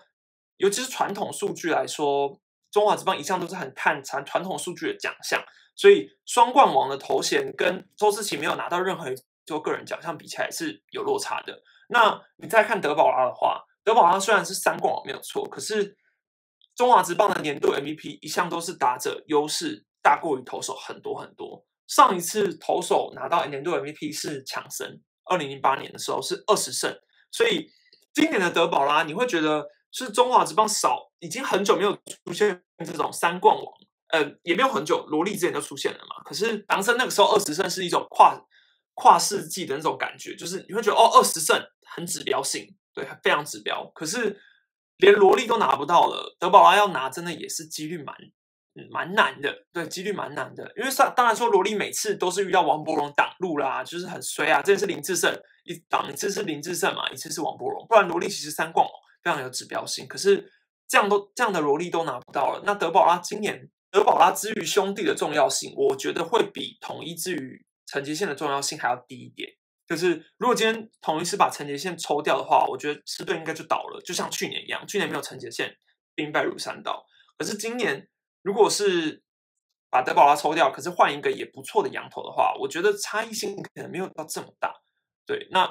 [0.59, 2.39] 尤其是传统数据来说，
[2.71, 5.43] 中华职棒一向都是很看传传统数据的奖项，
[5.75, 9.09] 所以双冠王的头衔跟周思齐没有拿到任何。
[9.47, 11.63] 做个人奖项比起来是有落差的。
[11.91, 15.97] 那你再看德保拉的话，德保拉虽然是三冠王没有错，可是
[16.75, 21.65] 中华职棒的年度 MVP 一向都是打者优势大过于投手很多很多。
[21.87, 26.99] 上一次投手拿到年度 MVP 是强森，二零零八年的时候是二十胜。
[27.31, 27.71] 所以
[28.13, 31.93] 今年的德保拉，你会觉得是中华职棒少，已经很久没有
[32.25, 33.65] 出现这种三冠王，
[34.09, 36.23] 呃，也没有很久，罗莉之前就出现了嘛。
[36.25, 38.41] 可是强森那个时候二十胜是一种跨。
[38.97, 41.61] 跨世纪的那种感觉，就是你会觉得哦，二十胜
[41.97, 43.85] 很指标性，对，非常指标。
[43.95, 44.41] 可是
[44.99, 48.17] 连萝莉都拿不到了，德保拉要拿，真的也是几率蛮
[48.91, 50.73] 蛮难的，对，几率蛮难的。
[50.77, 54.63] 因为上当然说，萝莉每次都是遇到王伯荣挡路啦，就是很衰啊。
[54.63, 58.87] 这是林志胜一挡一次是林志胜嘛，一次是王伯荣，不然萝莉其实三冠
[59.23, 60.07] 非常有指标性。
[60.07, 60.51] 可是
[60.89, 67.65] 这样都这样的萝莉都拿不到了，那德保拉今年德保拉之于兄弟的重要性，我觉得会比统一之于。
[67.87, 69.47] 成绩线的重要性还要低一点，
[69.87, 75.77] 就是如果今天统一是把成绩线抽掉的话，我觉得狮队应该就倒了，就像去年一样，去年没有成绩线，
[76.15, 77.05] 兵败如山倒。
[77.37, 78.09] 可是今年
[78.43, 79.23] 如果是
[79.91, 84.75] 把德保拉抽掉，可是换一个也不错的羊头的话，我觉得差异性可能没有到这么大。
[85.27, 85.67] 对，那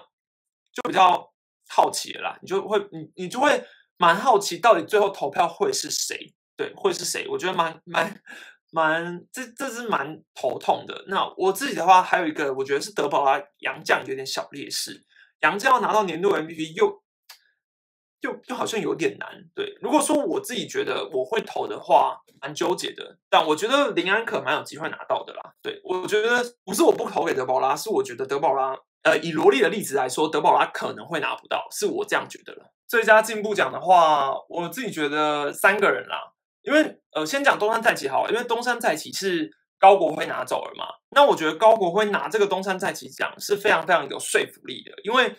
[0.71, 1.34] 就比较
[1.67, 3.63] 好奇了啦，你就会你你就会
[3.97, 6.34] 蛮好奇，到底最后投票会是谁？
[6.56, 7.28] 对，会是谁？
[7.28, 8.21] 我觉得蛮蛮。
[8.73, 11.05] 蛮，这这是蛮头痛的。
[11.07, 15.05] 那我自己的话，还有一个，我觉得是德保拉杨将有点小劣势。
[15.41, 17.03] 杨将要拿到年度 MVP，又
[18.21, 19.29] 又又好像有点难。
[19.53, 23.19] 对，如果说我自己觉得我会投的话，蛮纠结的。
[23.29, 25.53] 但我觉得林安可蛮有机会拿到的啦。
[25.62, 32.73] 对，我觉得不是我不投给德保拉，是我觉得德保拉，呃，以罗莉的例子来说，德保拉可能会拿不到，是我这样觉得了。
[32.88, 36.33] 最佳进步奖的话，我自己觉得三个人啦。
[36.63, 40.86] 因为呃，先讲东山再起好了，因为东山再起是高国辉拿走了嘛。
[41.12, 45.36] 那我觉得高国辉拿这个东山再起奖是非常非常有说服力的，因为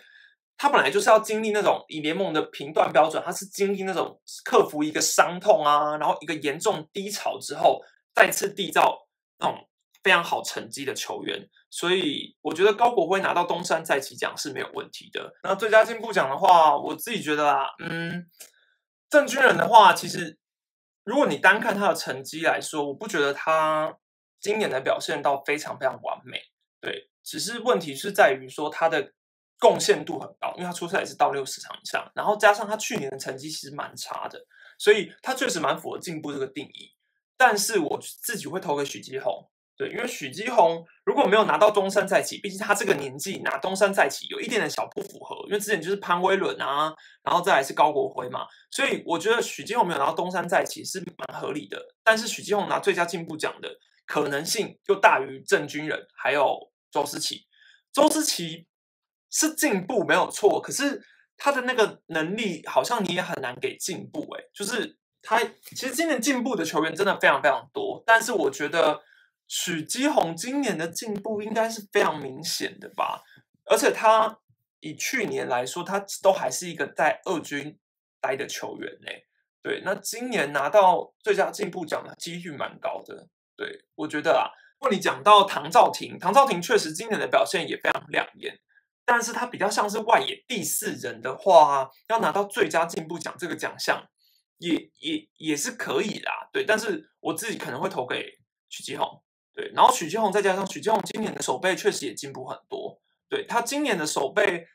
[0.55, 7.81] 他本来就是要经历那种以联盟的评断标准，他是经历那种克服一个伤痛啊，然后一个严重低潮之后，
[8.13, 9.07] 再次缔造
[9.39, 9.67] 那种
[10.03, 11.49] 非常好成绩的球员。
[11.71, 15.33] 所以我觉得高国辉拿到东山再起奖是没有问题的。
[15.43, 18.27] 那最佳进步奖的话，我自己觉得啊，嗯，
[19.09, 20.37] 郑军人的话，其实。
[21.05, 23.97] 如果你单看他的成绩来说，我不觉得他
[24.41, 26.41] 今年的表现到非常非常完美。
[26.81, 29.13] 对，只是问题是在于说他的
[29.59, 34.45] 贡献度很高，因为他出赛也是到六十场以上，然后加上他去年的成绩其实蛮差的，
[34.77, 36.95] 所以他确实蛮符合进步这个定义。
[37.37, 39.49] 但是我自己会投给许继宏。
[39.77, 51.77] 对，因为许基宏如果没有拿到东山再起，毕竟他这个年纪拿东山再起有一点点小不符合，因为之前就是潘威伦啊，然后再来是高国辉嘛，所以我觉得许基宏没有拿到东山再起是蛮合理的。
[52.05, 53.69] 但是许基宏拿最佳进步奖的
[54.05, 56.57] 可能性就大于郑军人还有
[56.89, 57.45] 周思齐。
[57.91, 58.65] 周思齐
[59.29, 61.01] 是进步没有错，可是
[61.35, 69.01] 他的那个能力好像你也很难给进步诶，就是他其实今年进步的球员真的非常非常多，但是我觉得。
[69.47, 73.21] 许基宏今年的进步应该是非常明显的吧，
[73.65, 74.39] 而且他
[74.79, 77.77] 以去年来说，他都还是一个在二军
[78.19, 79.07] 待的球员呢。
[79.61, 83.27] 对，那今年拿到最佳进步奖的几率蛮高的。
[83.55, 88.59] 对我觉得啊，如果你讲到唐兆廷，唐兆廷确实今年的表现也非常亮眼，
[89.05, 94.07] 但是他比较像是外野第四人的话，要拿到最佳进步奖这个奖项，
[94.57, 96.49] 也也也是可以啦。
[96.51, 99.23] 对，但是我自己可能会投给许基宏。
[99.55, 103.01] 对，然后许金宏再加上许金宏今年的手背确实也进步很多。
[103.29, 104.67] 对他今年的手背，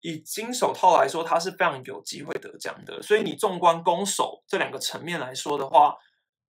[0.00, 3.02] 以金手套来说，他是非常有机会得奖的。
[3.02, 5.96] 所以你纵观攻守这两个层面来说的话，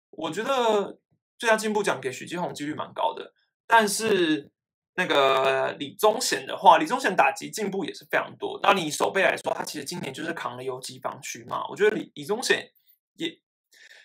[0.09, 0.97] 我觉得
[1.37, 3.33] 最佳进步奖给许金宏几率蛮高的。
[3.67, 4.49] 但是
[4.95, 8.57] 那个李宗贤的话，李宗贤打击进步也是非常多。
[8.63, 12.71] 那你手背来说，他其实今年就是扛了游击防区嘛，我觉得李李宗贤
[13.15, 13.37] 也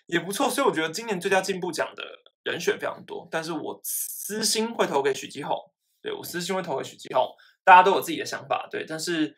[0.07, 2.03] 也不错，所以我觉得今年最佳进步奖的
[2.43, 3.29] 人选非常多。
[3.31, 5.57] 但是我私心会投给许基宏，
[6.03, 7.27] 对我私心会投给许基宏，
[7.65, 9.37] 大家都有自己的想法，对，但是。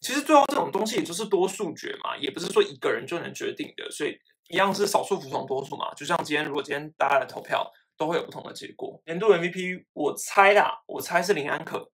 [0.00, 4.14] 其实最后这种东西也就是多数决嘛，也不是说一个人就能决定的，所以
[4.48, 5.94] 一样是少数服从多数嘛。
[5.94, 9.00] 就像今天，如果今天大家来投票，都会有不同的结果。
[9.06, 11.90] 年度 MVP 我猜啦，我猜是林安可。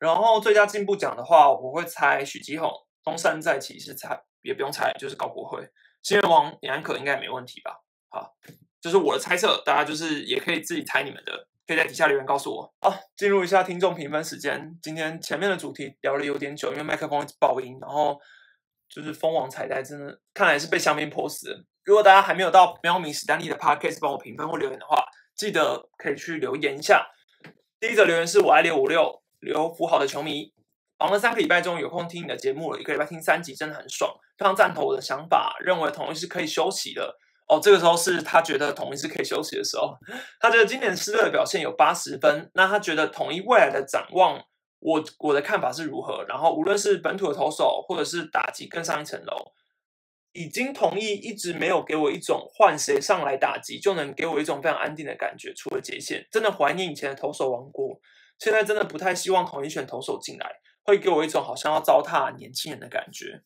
[0.00, 2.68] 然后最佳进步奖的话，我会猜许基宏。
[3.04, 5.64] 东山再起是猜，也不用猜，就是高国辉。
[6.02, 7.80] 新人王林安可应该没问题吧？
[8.08, 8.34] 好，
[8.82, 11.46] 就是我的猜测，大家就是也可以自己猜你们的。
[11.64, 12.74] 可以在底下留言告诉我。
[12.80, 14.76] 好，进入一下听众评分时间。
[14.82, 18.20] 今天前面的主题聊了有点久，因为麦克风一直爆音，然后
[18.88, 21.64] 就是蜂王彩带真的看来是被香槟泼死。
[21.84, 25.04] 如果大家还没有到喵明史丹利的 podcast 帮我评分或留言的话，
[25.36, 27.06] 记得可以去留言一下。
[27.78, 30.52] 第一则留言是我爱六五六刘福豪的球迷，
[30.98, 37.16] 忙了三个礼拜终于有空听你的节目了，一个礼拜听三集真的很爽，非常赞同我的想法，认为同一是可以休息的。
[37.52, 39.94] 哦，这个时候是他觉得统一是可以休息的时候。
[40.40, 44.42] 他觉得今年失乐的表现有八十分，那他觉得统一未来的展望，
[44.78, 46.24] 我我的看法是如何？
[46.26, 49.52] 然后无论是本土的投手，或者是打击更上一层楼，
[50.32, 55.52] 已经同意一直没有给我一种换谁上来打击就能给我一种非常安定的感觉。
[55.54, 58.00] 除了杰线，真的怀念以前的投手王国。
[58.38, 60.50] 现在真的不太希望统一选投手进来，
[60.84, 63.42] 会给我一种好像要糟蹋年轻人的感觉。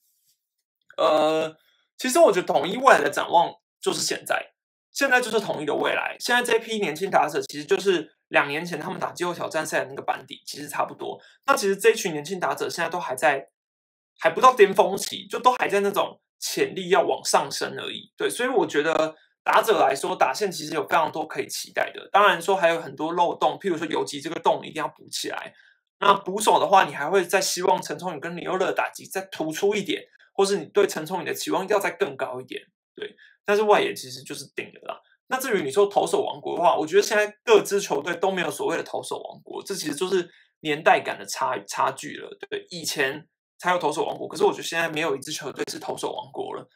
[0.96, 1.56] 呃，
[1.98, 3.52] 其实我觉得统一未来的展望。
[3.80, 4.52] 就是现在，
[4.92, 6.16] 现在就是统一的未来。
[6.18, 11.20] 现在这批年轻打者，其实就是两年前他们打季后挑战赛的那个班底，其实差不多。
[11.46, 13.48] 那其实这群年轻打者现在都还在，
[14.18, 18.12] 还不到巅峰期，就都还在那种潜力要往上升而已。
[18.16, 22.08] 对，所以我觉得打者来说，打线其实有非常多可以期待的。
[22.10, 25.52] 当然说还有很多漏洞，譬如说游击这个洞一定要补起来。
[26.00, 32.60] 那捕手的话，你还会再希望陈聪宇跟李优乐打击再突出一点，或是你对陈聪宇的期望要再更高一点。
[32.94, 33.16] 对。
[33.46, 35.00] 但是外野其实就是顶了啦。
[35.28, 40.28] 那至于你说投手王国的话，我觉得现在各支球队都没有所谓的投手王国，这其实就是
[40.60, 42.66] 年代感的差差距了，对不对？
[42.70, 43.26] 以前
[43.58, 46.68] 才有投手王国，可是我觉得现在没有一支球队是投手王国了，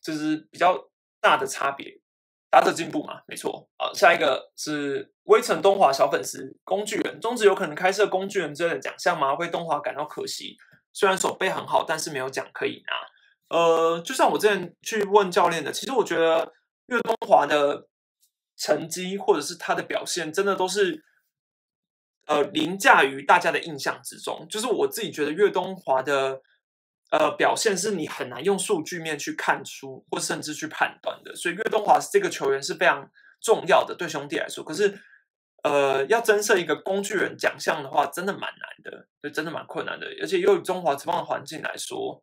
[0.00, 0.88] 这是比较
[1.20, 2.00] 大的差别。
[2.50, 3.68] 打者进步嘛，没错。
[3.76, 9.34] 好，下一个是微城东华小粉丝工具人，中职有可能开设工具人之类的奖项吗？
[9.34, 10.56] 为东华感到可惜，
[10.94, 12.94] 虽然手背很好，但是没有奖可以拿。
[13.48, 16.52] 呃，就像我之前去问教练的，其实我觉得
[16.88, 17.88] 岳东华的
[18.58, 21.02] 成绩或者是他的表现，真的都是
[22.26, 24.46] 呃凌驾于大家的印象之中。
[24.50, 26.42] 就是我自己觉得岳东华的
[27.10, 31.34] 呃表现是你很难用数据面去看出，或甚至去判断的。
[31.34, 34.62] 所以岳东华这个球员是非常重要的，对兄弟来说。
[34.62, 35.00] 可是
[35.62, 40.06] 呃，要增设一个工具人奖项的话，真的蛮难的，就真的蛮困难的。
[40.20, 42.22] 而且又以中华职棒的环境来说。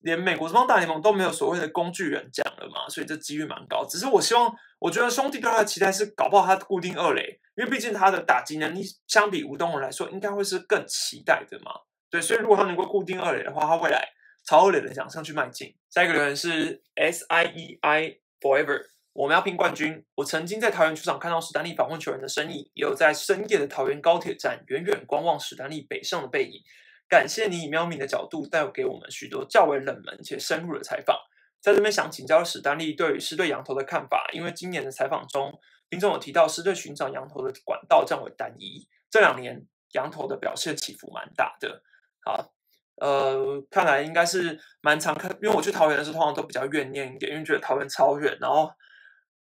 [0.00, 3.84] 连美国这帮大联盟都没有所谓的工具人奖了嘛，所以这几率蛮高。
[3.84, 11.72] 只是我希望，我觉得兄弟对他的期待是搞不好他固定二垒，因为毕竟他的打击能力相比吴东文来说，应该会是更期待的嘛。
[12.08, 14.08] 对，所以如果他能够固定二垒的话，他未来
[14.44, 15.74] 朝二垒的奖上去迈进。
[15.90, 20.04] 下一个留言是 S I E I Forever，我们要拼冠军。
[20.14, 26.62] 我曾经在桃园球场看到史丹利访问球员的身影，也有在深夜的桃园高铁站远远观望史丹利北上的背影。
[27.08, 31.16] 感谢你以喵咪的角度带给我们许多较为冷门且深入的采访。
[31.60, 35.52] 在这边想请教史丹利对于狮队羊头的看法，因为今年的采访中，
[35.90, 41.82] 听众有提到狮队寻找羊头的管道较为单一，这两年羊头的表现起伏蛮大的。
[42.24, 42.52] 好，
[42.96, 48.70] 呃，看来应该是蛮常看，因为我去桃园的时候通常都比较怨念一点，因为觉得桃园超远，然后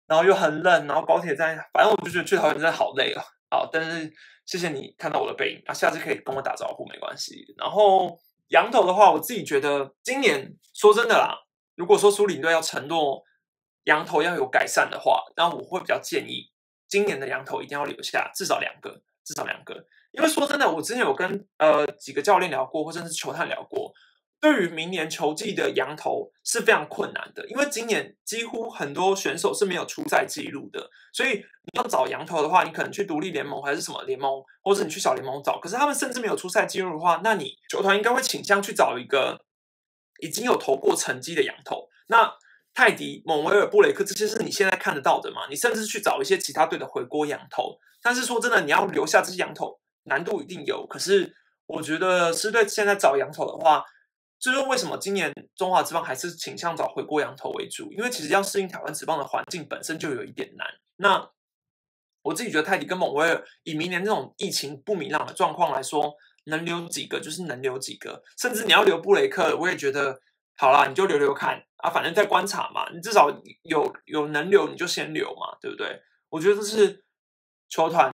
[0.08, 3.24] 然后又很冷，然后高铁站，反正我就觉得去桃园真的好累啊。
[3.50, 4.12] 好，但是。
[4.52, 7.56] 谢谢你看到我的背影，啊，下次可以跟我打招呼，没关系。
[7.58, 11.38] 然后羊头的话，我自己觉得今年说真的啦，
[11.76, 13.24] 如果说苏领队要承诺
[13.86, 16.52] 羊头要有改善的话，那我会比较建议
[16.90, 19.88] 今年的羊头一定要留下至少两个，至少两个。
[20.12, 23.94] 因为说真的，我之前有跟呃几个教练聊过，或者是球探聊过。
[24.42, 35.60] 对于明年球季的羊头是非常困难的，因为今年几乎很多选手是没有出赛记录的，所以你要找羊头的话，你可能去独立联盟还是什么联盟，或者你去小联盟找。
[35.60, 39.40] 可是他们甚至没有出赛记录的话，那你球团应该会倾向去找一个
[40.22, 41.88] 已经有投过成绩的羊头。
[42.08, 42.34] 那
[42.74, 45.42] 泰迪、蒙维尔、布雷克这些是你现在看得到的嘛？
[45.52, 47.78] 你甚至去找一些其他队的回锅羊头。
[48.02, 50.88] 但是说真的，你要留下这些羊头，难度一定有。
[50.88, 51.32] 可是
[51.68, 53.86] 我觉得狮队现在找羊头的话，
[54.42, 60.68] 这就是为什么今年中华职棒还是倾向找回锅羊头为主，因为其实要适应台湾职棒的环境本身就有一点难。
[60.96, 61.30] 那
[62.24, 70.20] 我自己觉得泰迪跟蒙威尔以明年这种疫情不明朗的状况来说，能留几个就是能留几个，甚至你要留布雷克，我也觉得
[70.58, 73.30] 好啦，你就留留看啊，反正在观察嘛，你至少
[73.62, 76.02] 有有能留你就先留嘛，对不对？
[76.30, 77.06] 我觉得这是
[77.70, 78.12] 球团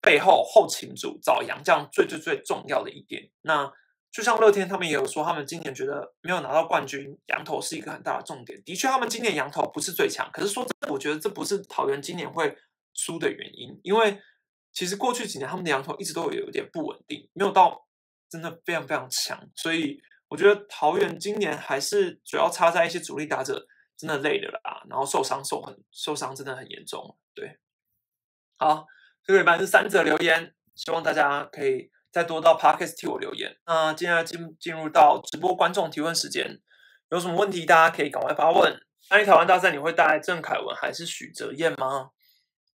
[0.00, 3.28] 背后后勤组找杨将最最最重要的一点。
[3.42, 3.72] 那
[4.16, 8.58] 就像乐天他们也有说，他们今年觉得没有拿到冠军，羊头是一个很大的重点。
[8.64, 12.56] 的确，他们今年羊头不是最强，可是说真的，我觉得这不是桃园今年会
[12.94, 14.18] 输的原因，因为
[14.72, 17.86] 其实过去几年他们的羊头一直都有有点不稳定，没有到
[18.30, 19.38] 真的非常非常强。
[19.54, 23.66] 所以我觉得桃园今年还是主要差在一些主力打者
[23.98, 27.18] 真的累了啦，然后受伤受很受伤真的很严重。
[27.34, 27.58] 对，
[28.56, 28.86] 好，
[29.22, 31.90] 这个礼拜是三则留言，希望大家可以。
[32.16, 33.54] 再多到 Podcast 替我留言。
[33.66, 36.58] 那接下来进进入到直播观众提问时间，
[37.10, 38.74] 有什么问题大家可以赶快发问。
[39.10, 42.08] 安利台湾大赛你会带郑凯文还是许哲彦吗？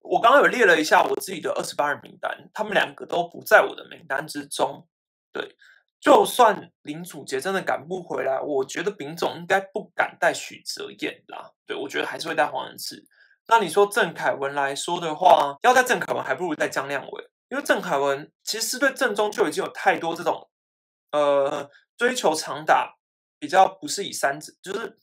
[0.02, 4.88] 我刚刚有列了一下我自己的二十八人名单，他们两个都不在我的名单之中。
[5.34, 5.56] 对，
[6.00, 11.50] 就算林祖杰真的赶不回来，我觉得丙总应该不敢带许哲彦啦。
[11.66, 13.04] 对，我觉得还是会带黄仁志。
[13.48, 17.31] 那你说郑凯文来说的话，要带郑凯文，还不如带张亮伟。
[17.52, 20.50] 因为郑凯文其实是对正中就已经有太多这种，
[21.12, 22.96] 呃，追求长打
[23.40, 24.98] 比较不是以三指，就是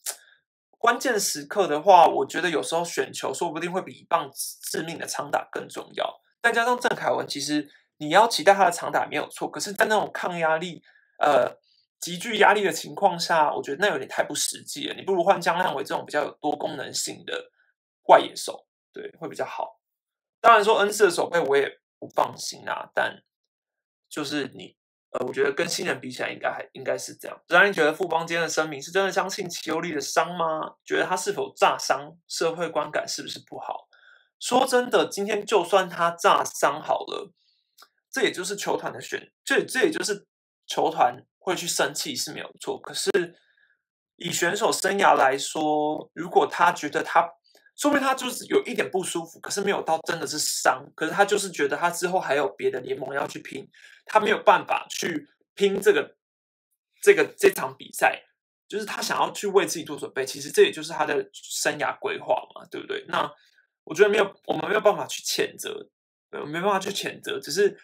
[0.79, 4.31] 关键时刻的话，我觉得有时候选球说不定会比一棒
[4.63, 6.23] 致命的长打更重要。
[6.43, 10.83] 再加上郑凯文，其实你要期待他的长打没有错，可是，在那种抗压力、
[11.19, 11.55] 呃，
[12.01, 14.95] 极具压力的情况下，我觉得那有点太不实际了。
[14.95, 17.51] 你不如换江亮伟这种比较有多功能性的
[18.09, 19.79] 外野手，对，会比较好。
[20.41, 21.79] 当然说恩赐的手背我也。
[21.99, 23.23] 不放心啊，但
[24.09, 24.77] 就是你，
[25.11, 27.41] 呃，我觉得跟新人比起来，应该还应该是这样。
[27.49, 30.77] 让你觉得富邦今天的声明是真的相信齐欧力的伤吗？
[30.85, 32.17] 觉得他是否炸伤？
[32.29, 33.89] 社会观感是不是不好？
[34.39, 37.33] 说真的，今天就算他炸伤好了，
[38.11, 40.27] 这也就是球团的选，这这也就是
[40.67, 42.81] 球团会去生气是没有错。
[42.81, 43.11] 可是
[44.17, 47.29] 以选手生涯来说，如果他觉得他。
[47.79, 53.67] 说明他就是有一点不舒服，可是没有到真的是伤，可是他就是觉得他之后还有别的联盟要去拼，
[54.05, 56.17] 他没有办法去拼这个
[57.01, 58.21] 这个这场比赛，
[58.69, 60.27] 就是他想要去为自己做准备。
[60.27, 63.05] 其实这也就是他的生涯规划嘛，对不对？
[63.07, 63.33] 那
[63.85, 65.89] 我觉得没有，我们没有办法去谴责，
[66.31, 67.39] 没办法去谴责。
[67.39, 67.79] 只是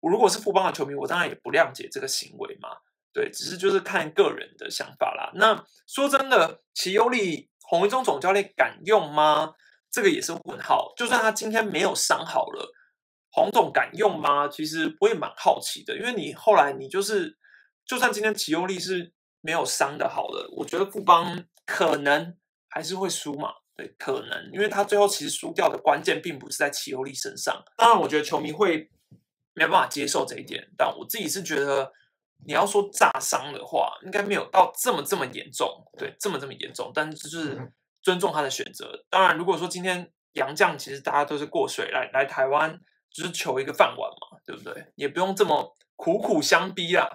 [0.00, 2.70] 我如果是富邦的球迷，我当然也不谅解这个行为嘛，
[3.12, 5.30] 对，只是就是看个人的想法啦。
[5.34, 7.50] 那说真的，齐优利。
[7.66, 9.54] 洪一中总教练敢用吗？
[9.90, 10.92] 这个也是问号。
[10.96, 12.72] 就算他今天没有伤好了，
[13.30, 14.46] 洪总敢用吗？
[14.48, 17.38] 其实我也蛮好奇的，因为你后来你就是，
[17.86, 22.36] 就算今天齐优利是没有伤的好了，我觉得富邦可能
[22.68, 23.50] 还是会输嘛。
[23.76, 27.64] 对，可能，因为他最后其实输掉的关键并不是在齐优利身上。
[27.76, 28.90] 当然，我觉得球迷会
[29.54, 31.92] 没办法接受这一点，但我自己是觉得。
[32.46, 35.68] 你要说炸伤的话，应该没有到这么这么严重，
[35.98, 36.90] 对，这么这么严重。
[36.94, 39.04] 但是就是尊重他的选择。
[39.08, 42.78] 当然，如果说今天杨绛其实大家都是过水来来台湾，
[43.10, 44.92] 就是求一个饭碗嘛，对不对？
[44.96, 47.08] 也不用这么苦苦相逼啊。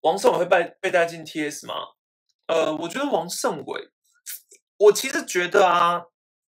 [0.00, 1.74] 王胜伟会被被带进 T.S 吗？
[2.46, 3.90] 呃，我觉得王胜伟，
[4.78, 6.02] 我其实觉得啊，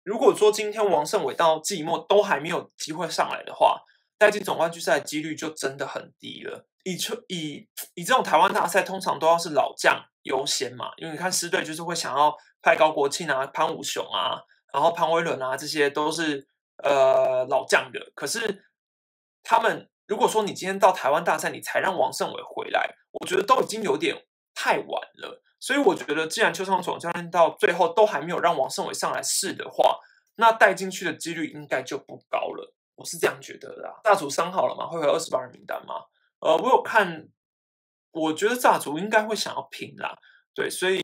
[0.04, 3.82] 如果说今天王胜伟到季末都还没有机会上来的话，
[4.18, 6.68] 带进总冠军赛的几率就真的很低了。
[6.84, 14.42] 以以以这种台湾大赛，通常都要是老将优先嘛，因为你看狮队就是会想要派高国庆啊、潘武雄啊，
[14.74, 16.48] 然后潘威伦啊，这些都是
[16.84, 18.12] 呃老将的。
[18.16, 18.66] 可是
[19.44, 25.42] 他们如果说你今天到台湾大赛，你才让王胜伟回来，我觉得都已经有点太晚了。
[25.60, 30.00] 所以我觉得，既然邱昌总教练到最后都还没有让王胜伟上来试的话，
[30.38, 32.74] 那带进去的几率应该就不高了。
[32.96, 34.00] 我是这样觉得的。
[34.04, 34.88] 大主伤好了吗？
[34.88, 35.96] 会回二十八人名单吗？
[36.42, 37.28] 呃，我有看，
[38.12, 40.18] 我觉得炸主应该会想要拼啦，
[40.54, 41.02] 对，所以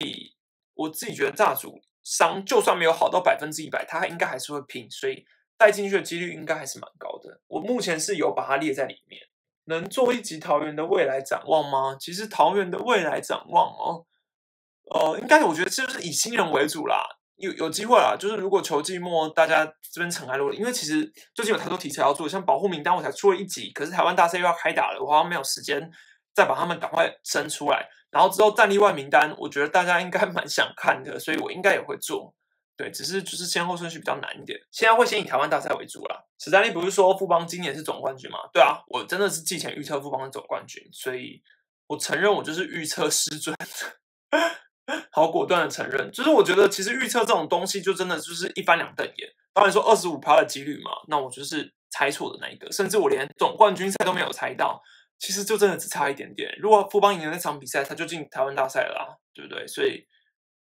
[0.74, 5.26] 我自己觉得炸主伤就算没有好到百分之一百，他应该还是会拼，所以
[5.58, 7.42] 带进去的几率应该还是蛮高的。
[7.48, 9.22] 我目前是有把它列在里面。
[9.70, 11.98] 能做一集桃园的未来展望吗？
[12.00, 14.08] 其实桃园的未来展望哦，
[14.90, 17.16] 呃，应该我觉得就是以新人为主啦。
[17.38, 25.90] 有有机会啦，就是如果球季末大家这边尘埃落定，因为其实最近有太多题材要做，像保护名单我才出了一集，可是台湾大赛又要开打了，我好像没有时间
[26.34, 27.88] 再把他们赶快生出来。
[28.10, 32.34] 然后之后战力外名单，我觉得大家应该 蛮想看的，所以我应该也会做。
[32.76, 36.24] 对，只是就是先后顺序比较难一点，现在会先以台湾大赛为主啦。
[36.40, 38.38] 史丹利不是说富邦今年是总冠军吗？
[38.54, 41.42] 对啊，我真的是季前预测富邦是总冠军，所以
[41.88, 43.56] 我承认我就是预测失准。
[45.12, 49.30] 好果断的承认，就是我觉得其实预测这种东西就真的就是一翻两瞪眼。
[49.54, 54.82] 当然说二十五趴的几率嘛，那我就是猜错的那一个，甚至我连总冠军赛都没有猜到，
[55.20, 56.56] 其实就真的只差一点点。
[56.60, 59.68] 如果富邦赢了那场比赛，他就进台湾大赛了啦，对不对？
[59.68, 60.06] 所以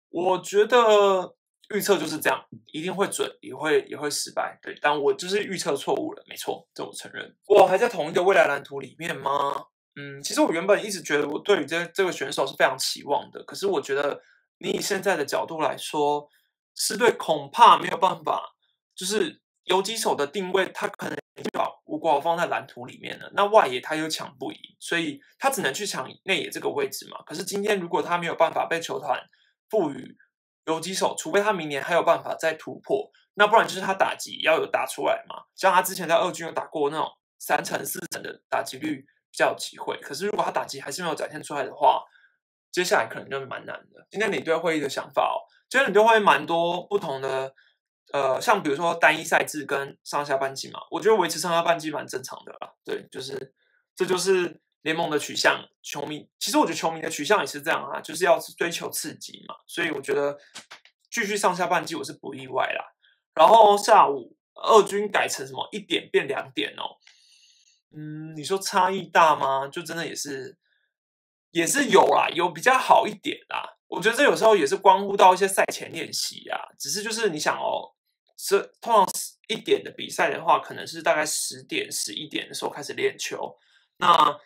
[0.09, 1.35] 我觉得
[1.69, 4.57] 预测就是这样，一定会准，也会也会失败。
[4.61, 7.35] 对，但我就是预测错误了，没错，这我承认。
[7.45, 9.67] 我还在同一个未来蓝图里面吗？
[9.99, 14.21] 嗯，其实我原本一直觉得我对于这这个选手是非常期望的，可是我觉得
[14.59, 16.29] 你以现在的角度来说，
[16.75, 18.53] 狮队恐怕没有办法，
[18.95, 23.31] 就是游击手的定位，他可能已经把吴国豪放在蓝图里面了。
[23.33, 27.17] 那外野他又抢不赢，所以他只能去抢内野这个位置嘛。
[27.25, 29.19] 可是今天如果他没有办法被球团
[29.67, 30.15] 赋予
[30.67, 35.41] 游击手，除非他明年还有办法再突破，那不然就是他打击要有打出来嘛。
[35.55, 39.03] 像他之前在二军有打过那种三成四成的打击率。
[39.37, 42.03] 较有机会，可是如果他打击还是没有展现出来的话，
[42.71, 44.05] 接下来可能就蛮难的。
[44.09, 47.53] 今天领队会议的想法哦，今天领队会议蛮多不同的，
[48.11, 52.73] 呃，像比如说单一赛制跟上下半季嘛，我觉得维持上下半季蛮正常的啦。
[52.83, 53.53] 对，就是
[53.95, 60.37] 这就是联盟的取向，球迷其实我觉得球迷的取向也是这样啊，就是要追求刺激嘛，所以我觉得
[61.09, 62.83] 继续上下半季我是不意外啦。
[63.33, 66.97] 然后下午二军改成什么一点变两点哦。
[67.95, 69.67] 嗯，你说差异大吗？
[69.67, 70.57] 就真的也是，
[71.51, 73.77] 也是有啦，有比较好一点啦。
[73.87, 76.59] 我觉得这有时候也是关乎到一些赛前练习啊。
[76.77, 77.95] 只是就是你想哦，
[78.35, 79.07] 这通常
[79.47, 83.57] 一点的比赛的话，可能是大概十点、十一点的时候开始练球。
[83.97, 84.37] 那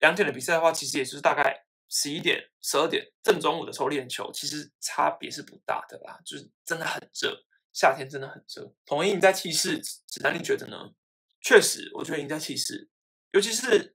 [0.00, 6.18] 两点的比赛的话，其实也就是大概十一点、十二点正中午的时候练球，其实差别是不大的啦。
[6.24, 7.36] 就是真的很热，
[7.74, 8.72] 夏天真的很热。
[8.86, 10.90] 同意你在气势，子丹你觉得呢？
[11.46, 12.90] 确实，我觉得赢在气势，
[13.30, 13.94] 尤其是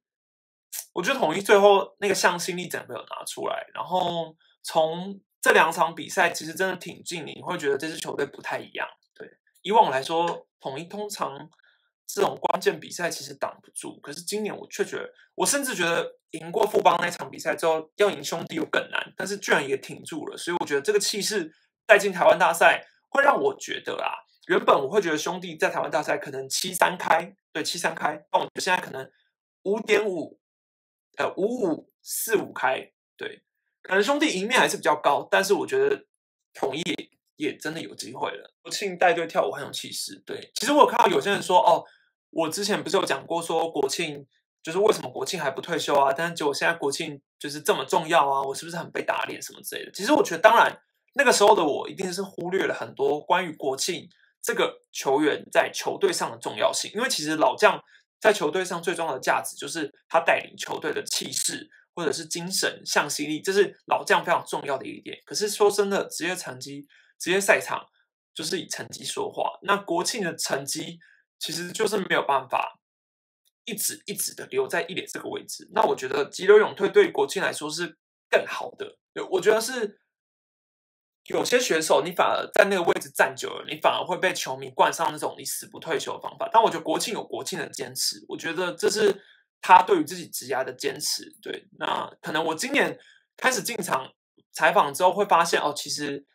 [0.93, 4.34] 我觉得统一最后那个向心力整个有拿出来，然后
[4.64, 8.88] 从这两场比赛其实真的挺近，你会觉得这支球队不太一样。
[9.14, 9.30] 对，
[9.64, 11.49] 以往来说，统一通常
[12.08, 21.54] 这种关键比赛其实挡不住，可是今年我却觉得，我甚至觉得赢过富邦那场比赛之后，要赢兄弟又更难，但是居然也挺住了，所以我觉得这个气势
[21.86, 24.14] 带进台湾大赛，会让我觉得啊。
[24.52, 29.10] 原本我会觉得兄弟在台湾大赛可能七三开，对七三开，但我觉得现在可能
[29.64, 30.38] 五点五，
[31.16, 33.43] 呃五五四五开，对，
[33.82, 36.06] 可能兄弟赢面还是比较高，但是我觉得
[36.54, 36.84] 统一
[37.38, 38.54] 也真的有机会了。
[38.62, 41.86] 国庆带队跳舞很有气势，对，其实我有看到有些人说，哦，
[42.32, 44.28] 我之前不是有讲过说国庆
[44.62, 46.12] 就是为什么国庆还不退休啊？
[46.12, 49.91] 但是结果现在国庆就是这么重要啊，我是不是很被打脸什么之类的？
[49.93, 50.78] 其实我觉得，当然
[51.14, 54.10] 那个时候的我一定是忽略了很多关于国庆。
[54.42, 57.80] 这个球员在球队上的重要性，因为其实老将
[58.20, 65.22] 在球队上最重要的价值就是他带领球队的气势或者是精神向心力，这是老将非常重要的一点。
[65.26, 66.88] 可是说真的，职业成绩、
[67.20, 67.86] 职业赛场
[68.34, 69.60] 就是以成绩说话。
[69.62, 71.00] 那国庆的成绩
[71.38, 72.80] 其实就是没有办法
[73.66, 75.70] 一直一直的留在一垒这个位置。
[75.74, 77.98] 那我觉得急流勇退对国庆来说是
[78.30, 78.98] 更好的，
[79.30, 80.01] 我觉得是。
[81.28, 86.49] 有些选手，你反而在那个位置站久了，你反而会被球迷冠上那种你死不退休的方法。
[86.51, 89.24] 但我觉得国庆有国庆的坚持，我觉得这是
[89.61, 91.24] 他对于自己职涯的坚持。
[91.41, 92.97] 对，那可能我今年
[93.38, 94.11] 开始进场
[94.51, 96.26] 采访之后，会发现哦，其实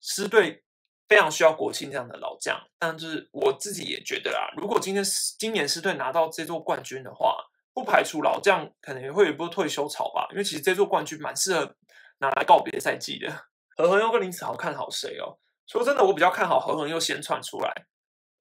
[0.00, 0.62] 狮队
[1.08, 2.56] 非常需要国庆这样的老将。
[2.78, 5.04] 但就是我自己也觉得啦，如果今天
[5.38, 7.36] 今年狮队拿到这座冠军的话，
[7.74, 10.28] 不排除老将可能也会有一波退休潮吧。
[10.30, 11.74] 因为其实这座冠军蛮适合
[12.18, 13.46] 拿来告别赛季的。
[13.76, 15.38] 何恒佑跟林子豪看好谁哦？
[15.66, 17.86] 说真的，我比较看好何恒佑先窜出来。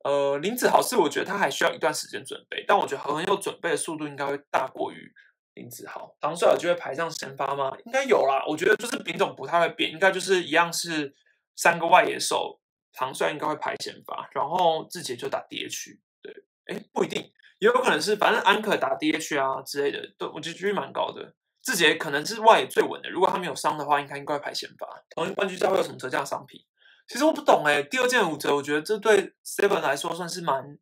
[0.04, 5.12] 呃，林子豪是我觉得他还需要一段时间准备，但我觉得何恒佑准备的速度应该会大过于
[5.56, 6.16] 林子豪。
[6.22, 7.76] 唐帅有机会排上先发吗？
[7.86, 8.46] 应该有啦。
[8.48, 11.16] 我觉得就是品种不太会变，应该就是一样是
[11.56, 12.62] 三个外野手，
[12.94, 15.98] 唐帅应该会排先发，然后志杰就打 DH。
[16.22, 16.34] 对，
[16.68, 17.22] 哎，不一定，
[17.58, 21.34] 也有可能是反正安可打 DH 啊之类的，对我觉得几率蛮高的。
[21.66, 24.88] 志杰可能是外野最稳的，如果他没有伤的话，应该应该排先发。
[25.10, 26.62] 同一冠军赛会有什么折价商品？
[27.08, 27.82] 其实我不懂哎。
[27.82, 30.78] 第二件五折，我觉得这对 Seven 来说算是蛮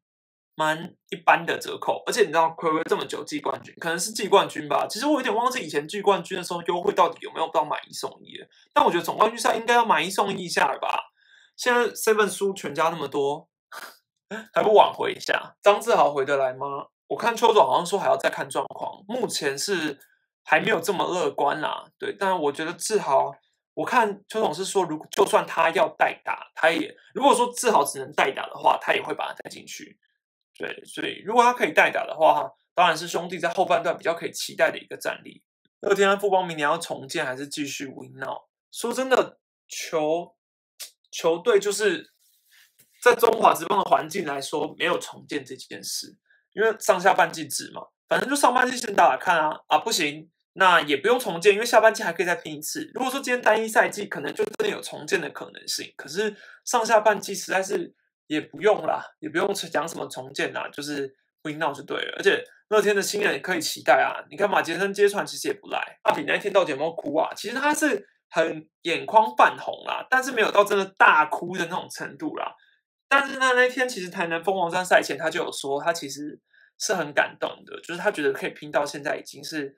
[0.55, 2.03] 蛮一般的折扣。
[2.05, 4.85] 而且你知道，暌违这么久季冠军，可能是季冠军吧。
[4.89, 8.33] 其实我有点忘记以前季冠军的时候优惠到底有没有到买一送一。
[8.73, 11.13] 但我觉得总冠军赛应该要买一送一下了吧？
[11.55, 13.47] 现在 Seven 输全家那么多，
[14.51, 15.55] 还不挽回一下？
[15.61, 16.67] 张志豪回得来吗？
[17.07, 19.97] 我看邱总好像说还要再看状况，目前是。
[20.43, 23.33] 还没有这么乐观啦，对，但我觉得志豪，
[23.73, 29.97] 我看邱总是说，如果就算他要代打，他也如果说志豪只能代打的话，他也会把他带进去，
[30.57, 35.41] 对，所以如果他可以代打的话，当然是兄弟在后半段比较可以期待的一个战力。
[35.79, 38.43] 乐天富邦明年要重建还是继续 win now？
[38.71, 40.35] 说真的，球
[41.11, 42.13] 球队就是
[43.01, 46.17] 在中华职棒的环境来说，没有重建这件事。
[46.53, 52.89] 因为上下半季制嘛，反正就上半季先打打看啊啊不行，那也不用重建，因为下半季还可以再拼一次。
[52.93, 57.93] 如果说今天单一赛季可能就真的有重建的可能性，可是上下半季实在是
[58.27, 61.11] 也不用啦，也不用讲什么重建啦，就是
[61.43, 62.15] win now 就对了。
[62.17, 65.79] 而且乐天的新人也可以期待啊，你看马杰森接传其实也不赖。
[66.03, 67.33] 阿比那天到底有没有哭啊？
[67.35, 72.53] 其实他是很眼眶泛红啦，但是没有到真的大哭的那种程度啦。
[73.07, 76.39] 但是呢，那天其实台南凤凰山赛前他就有说，他其实
[76.79, 79.75] 是很感动的，就是他觉得可以拼到现在已经是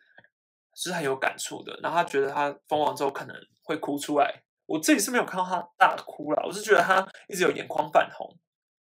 [0.76, 1.80] 是很有感触的。
[1.82, 8.38] 然后他觉得他封王之后可能会哭出来，我自己是没有看到他大哭啦，我是觉得他一直有眼眶泛红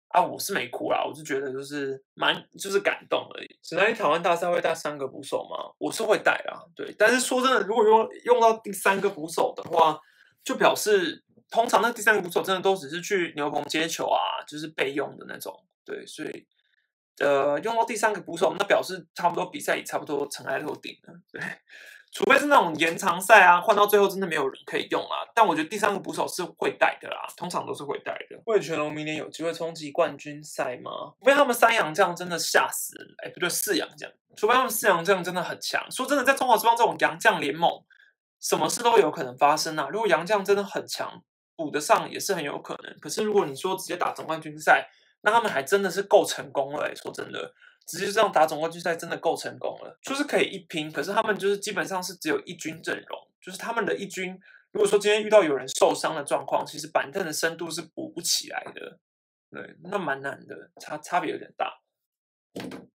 [0.09, 3.59] 啊，我是没哭啦，我是觉得就是蛮就是感动而已。
[3.63, 5.73] 只在台湾大赛会带三个捕手吗？
[5.79, 6.93] 我是会带啦，对。
[6.99, 10.01] 但是说真的，如果用用到第三个捕手的话，
[10.43, 11.23] 就表示。
[11.51, 15.53] 通常那第三个捕手真的都只是去牛棚接球啊，就是备用的那种。
[15.85, 16.47] 对，所以
[17.19, 21.15] 呃，用到第三个捕手，那表示差不多比赛也差不多尘埃落定了。
[21.31, 21.41] 对，
[22.11, 25.29] 除非是那种延长赛啊，换到最后真的没有人可以用啊。
[25.35, 28.41] 但我觉得第三个捕手是会带的啦，通常都是会带的。
[28.47, 30.91] 魏全龙明年有机会冲击冠军赛吗？
[31.21, 35.85] 除非他们三洋将真的吓死人，哎，不对，四洋将，除非他们四洋将真的很强。
[35.91, 37.71] 说真的，在中华之邦这种洋将联盟，
[38.41, 39.89] 什么事都有可能发生啊。
[39.91, 41.23] 如果洋将真的很强。
[41.55, 44.89] 补得上也是很有可能，可是如果你说直接打总冠军赛，
[45.23, 46.95] 那他们还真的是够成功了。
[46.95, 47.55] 说真的，
[47.87, 50.91] 直接这样打总冠军赛真的够成功了，就是可以一拼。
[50.93, 54.39] 可是他们就是基本上是只有一军阵容，就是他们的一军。
[54.73, 58.99] 如果说今天遇到有人受伤的状况，其实板凳的深度是补不起来的，
[59.51, 61.79] 对，那蛮难的，差差别有点大。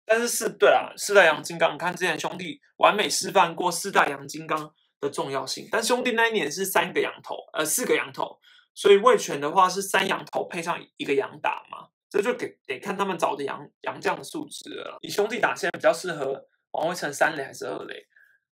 [0.05, 5.67] 但是是对啊，四代洋金刚，你看之前兄弟完美示范过四代洋金刚的重要性。
[5.71, 8.39] 但兄弟那一年是三个羊头，呃，四个羊头。
[8.73, 14.97] 所以魏权的话是三羊头配上一个羊打嘛，这就得得看他们找的羊羊将的素质了。
[15.01, 18.07] 你兄弟打现在比较适合王威成三垒还是二垒？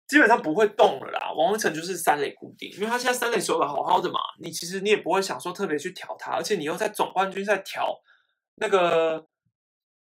[0.07, 4.19] 基本上不会动了啦，王威成就是三垒固定，因为他现在三垒守的好好的嘛。
[4.41, 7.97] 你其实你也不会想说特别去调他，而且你又在总冠军赛调，
[8.57, 9.27] 那个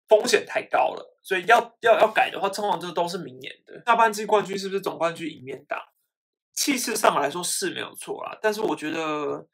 [0.09, 1.19] 风险太高了。
[1.23, 5.93] 所以要要要改的话，通常这都是明年的下半季冠军是不是总冠军一面打？
[6.55, 9.47] 气势上来说是没有错啦，但是我觉得。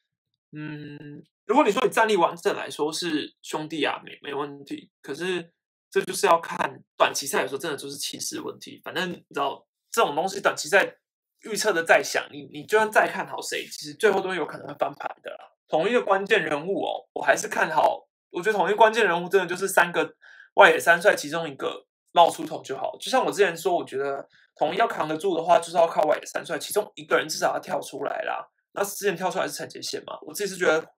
[0.52, 4.90] 嗯，如果你说你战力完整来说是兄弟啊，没没问题。
[5.02, 5.52] 可是
[5.90, 8.80] 这就是要看短期赛，有时候真的就是气势问题。
[8.84, 10.96] 反正你知道这种东西，短期赛
[11.42, 15.38] 预测的再响，你你就算再看好谁，其实最后都有可能会翻盘的啦。
[15.68, 18.08] 同一个关键人物哦，我还是看好。
[18.30, 20.14] 我觉得同一个关键人物真的就是三个
[20.54, 22.96] 外野三帅其中一个冒出头就好。
[23.00, 28.46] 就像我之前说，我觉得统一要扛得住的话，就是要靠外野三帅其中一个人至少要跳出来啦。
[28.76, 30.18] 那之前跳出来是陈杰宪嘛？
[30.20, 30.92] 我自己是觉得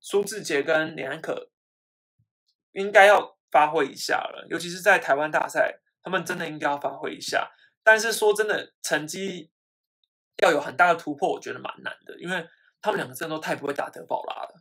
[0.00, 1.50] 苏志杰跟连安可
[2.72, 7.50] 应该要发挥一下了，尤其是在台湾大赛，他们真的应该要发挥一下。
[7.82, 9.50] 但是说真的，成绩
[10.42, 12.46] 要有很大的突破，我觉得蛮难的，因为
[12.82, 14.54] 他们两个真的都太不会打德保拉了，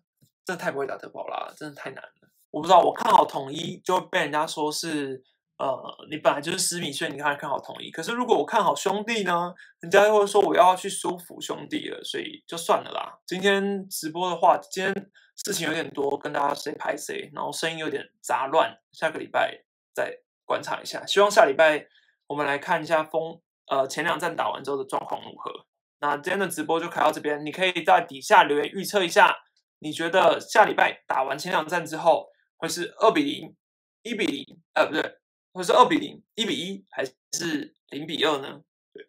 [0.46, 2.30] 真的太不会打德保拉了，真的太难了。
[2.52, 5.24] 我不知道，我看好统一就被人家说是。
[5.58, 5.80] 呃，
[6.10, 7.92] 你本来就是十米，所以你看看好同意。
[7.92, 13.20] 可是如果我看好兄弟呢，人家又会说我要去舒服兄弟了，所以就算了啦。
[13.26, 15.12] 今天直播的话，今天
[15.46, 18.78] 事情有点多，跟大家谁拍谁，然后声音有点杂乱。
[18.92, 21.88] 下个礼拜再观察一下，希望下礼拜
[22.28, 25.66] 我们来看一下风呃前两站打完之后的状况如何。
[26.00, 29.38] 那今天的直播就开到这边，你可以在底下留言预测一下，
[29.80, 32.28] 你觉得下礼拜打完前两站之后
[32.58, 33.56] 会是二比零、
[34.02, 34.60] 一比零？
[34.74, 35.20] 呃，不对。
[35.54, 38.64] 或是二比零、一比一，还是零比二呢？
[38.92, 39.06] 对，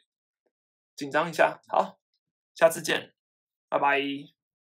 [0.95, 1.63] 紧张一下。
[1.69, 1.99] 好，
[2.55, 3.15] 下次见，
[3.69, 4.34] 拜拜。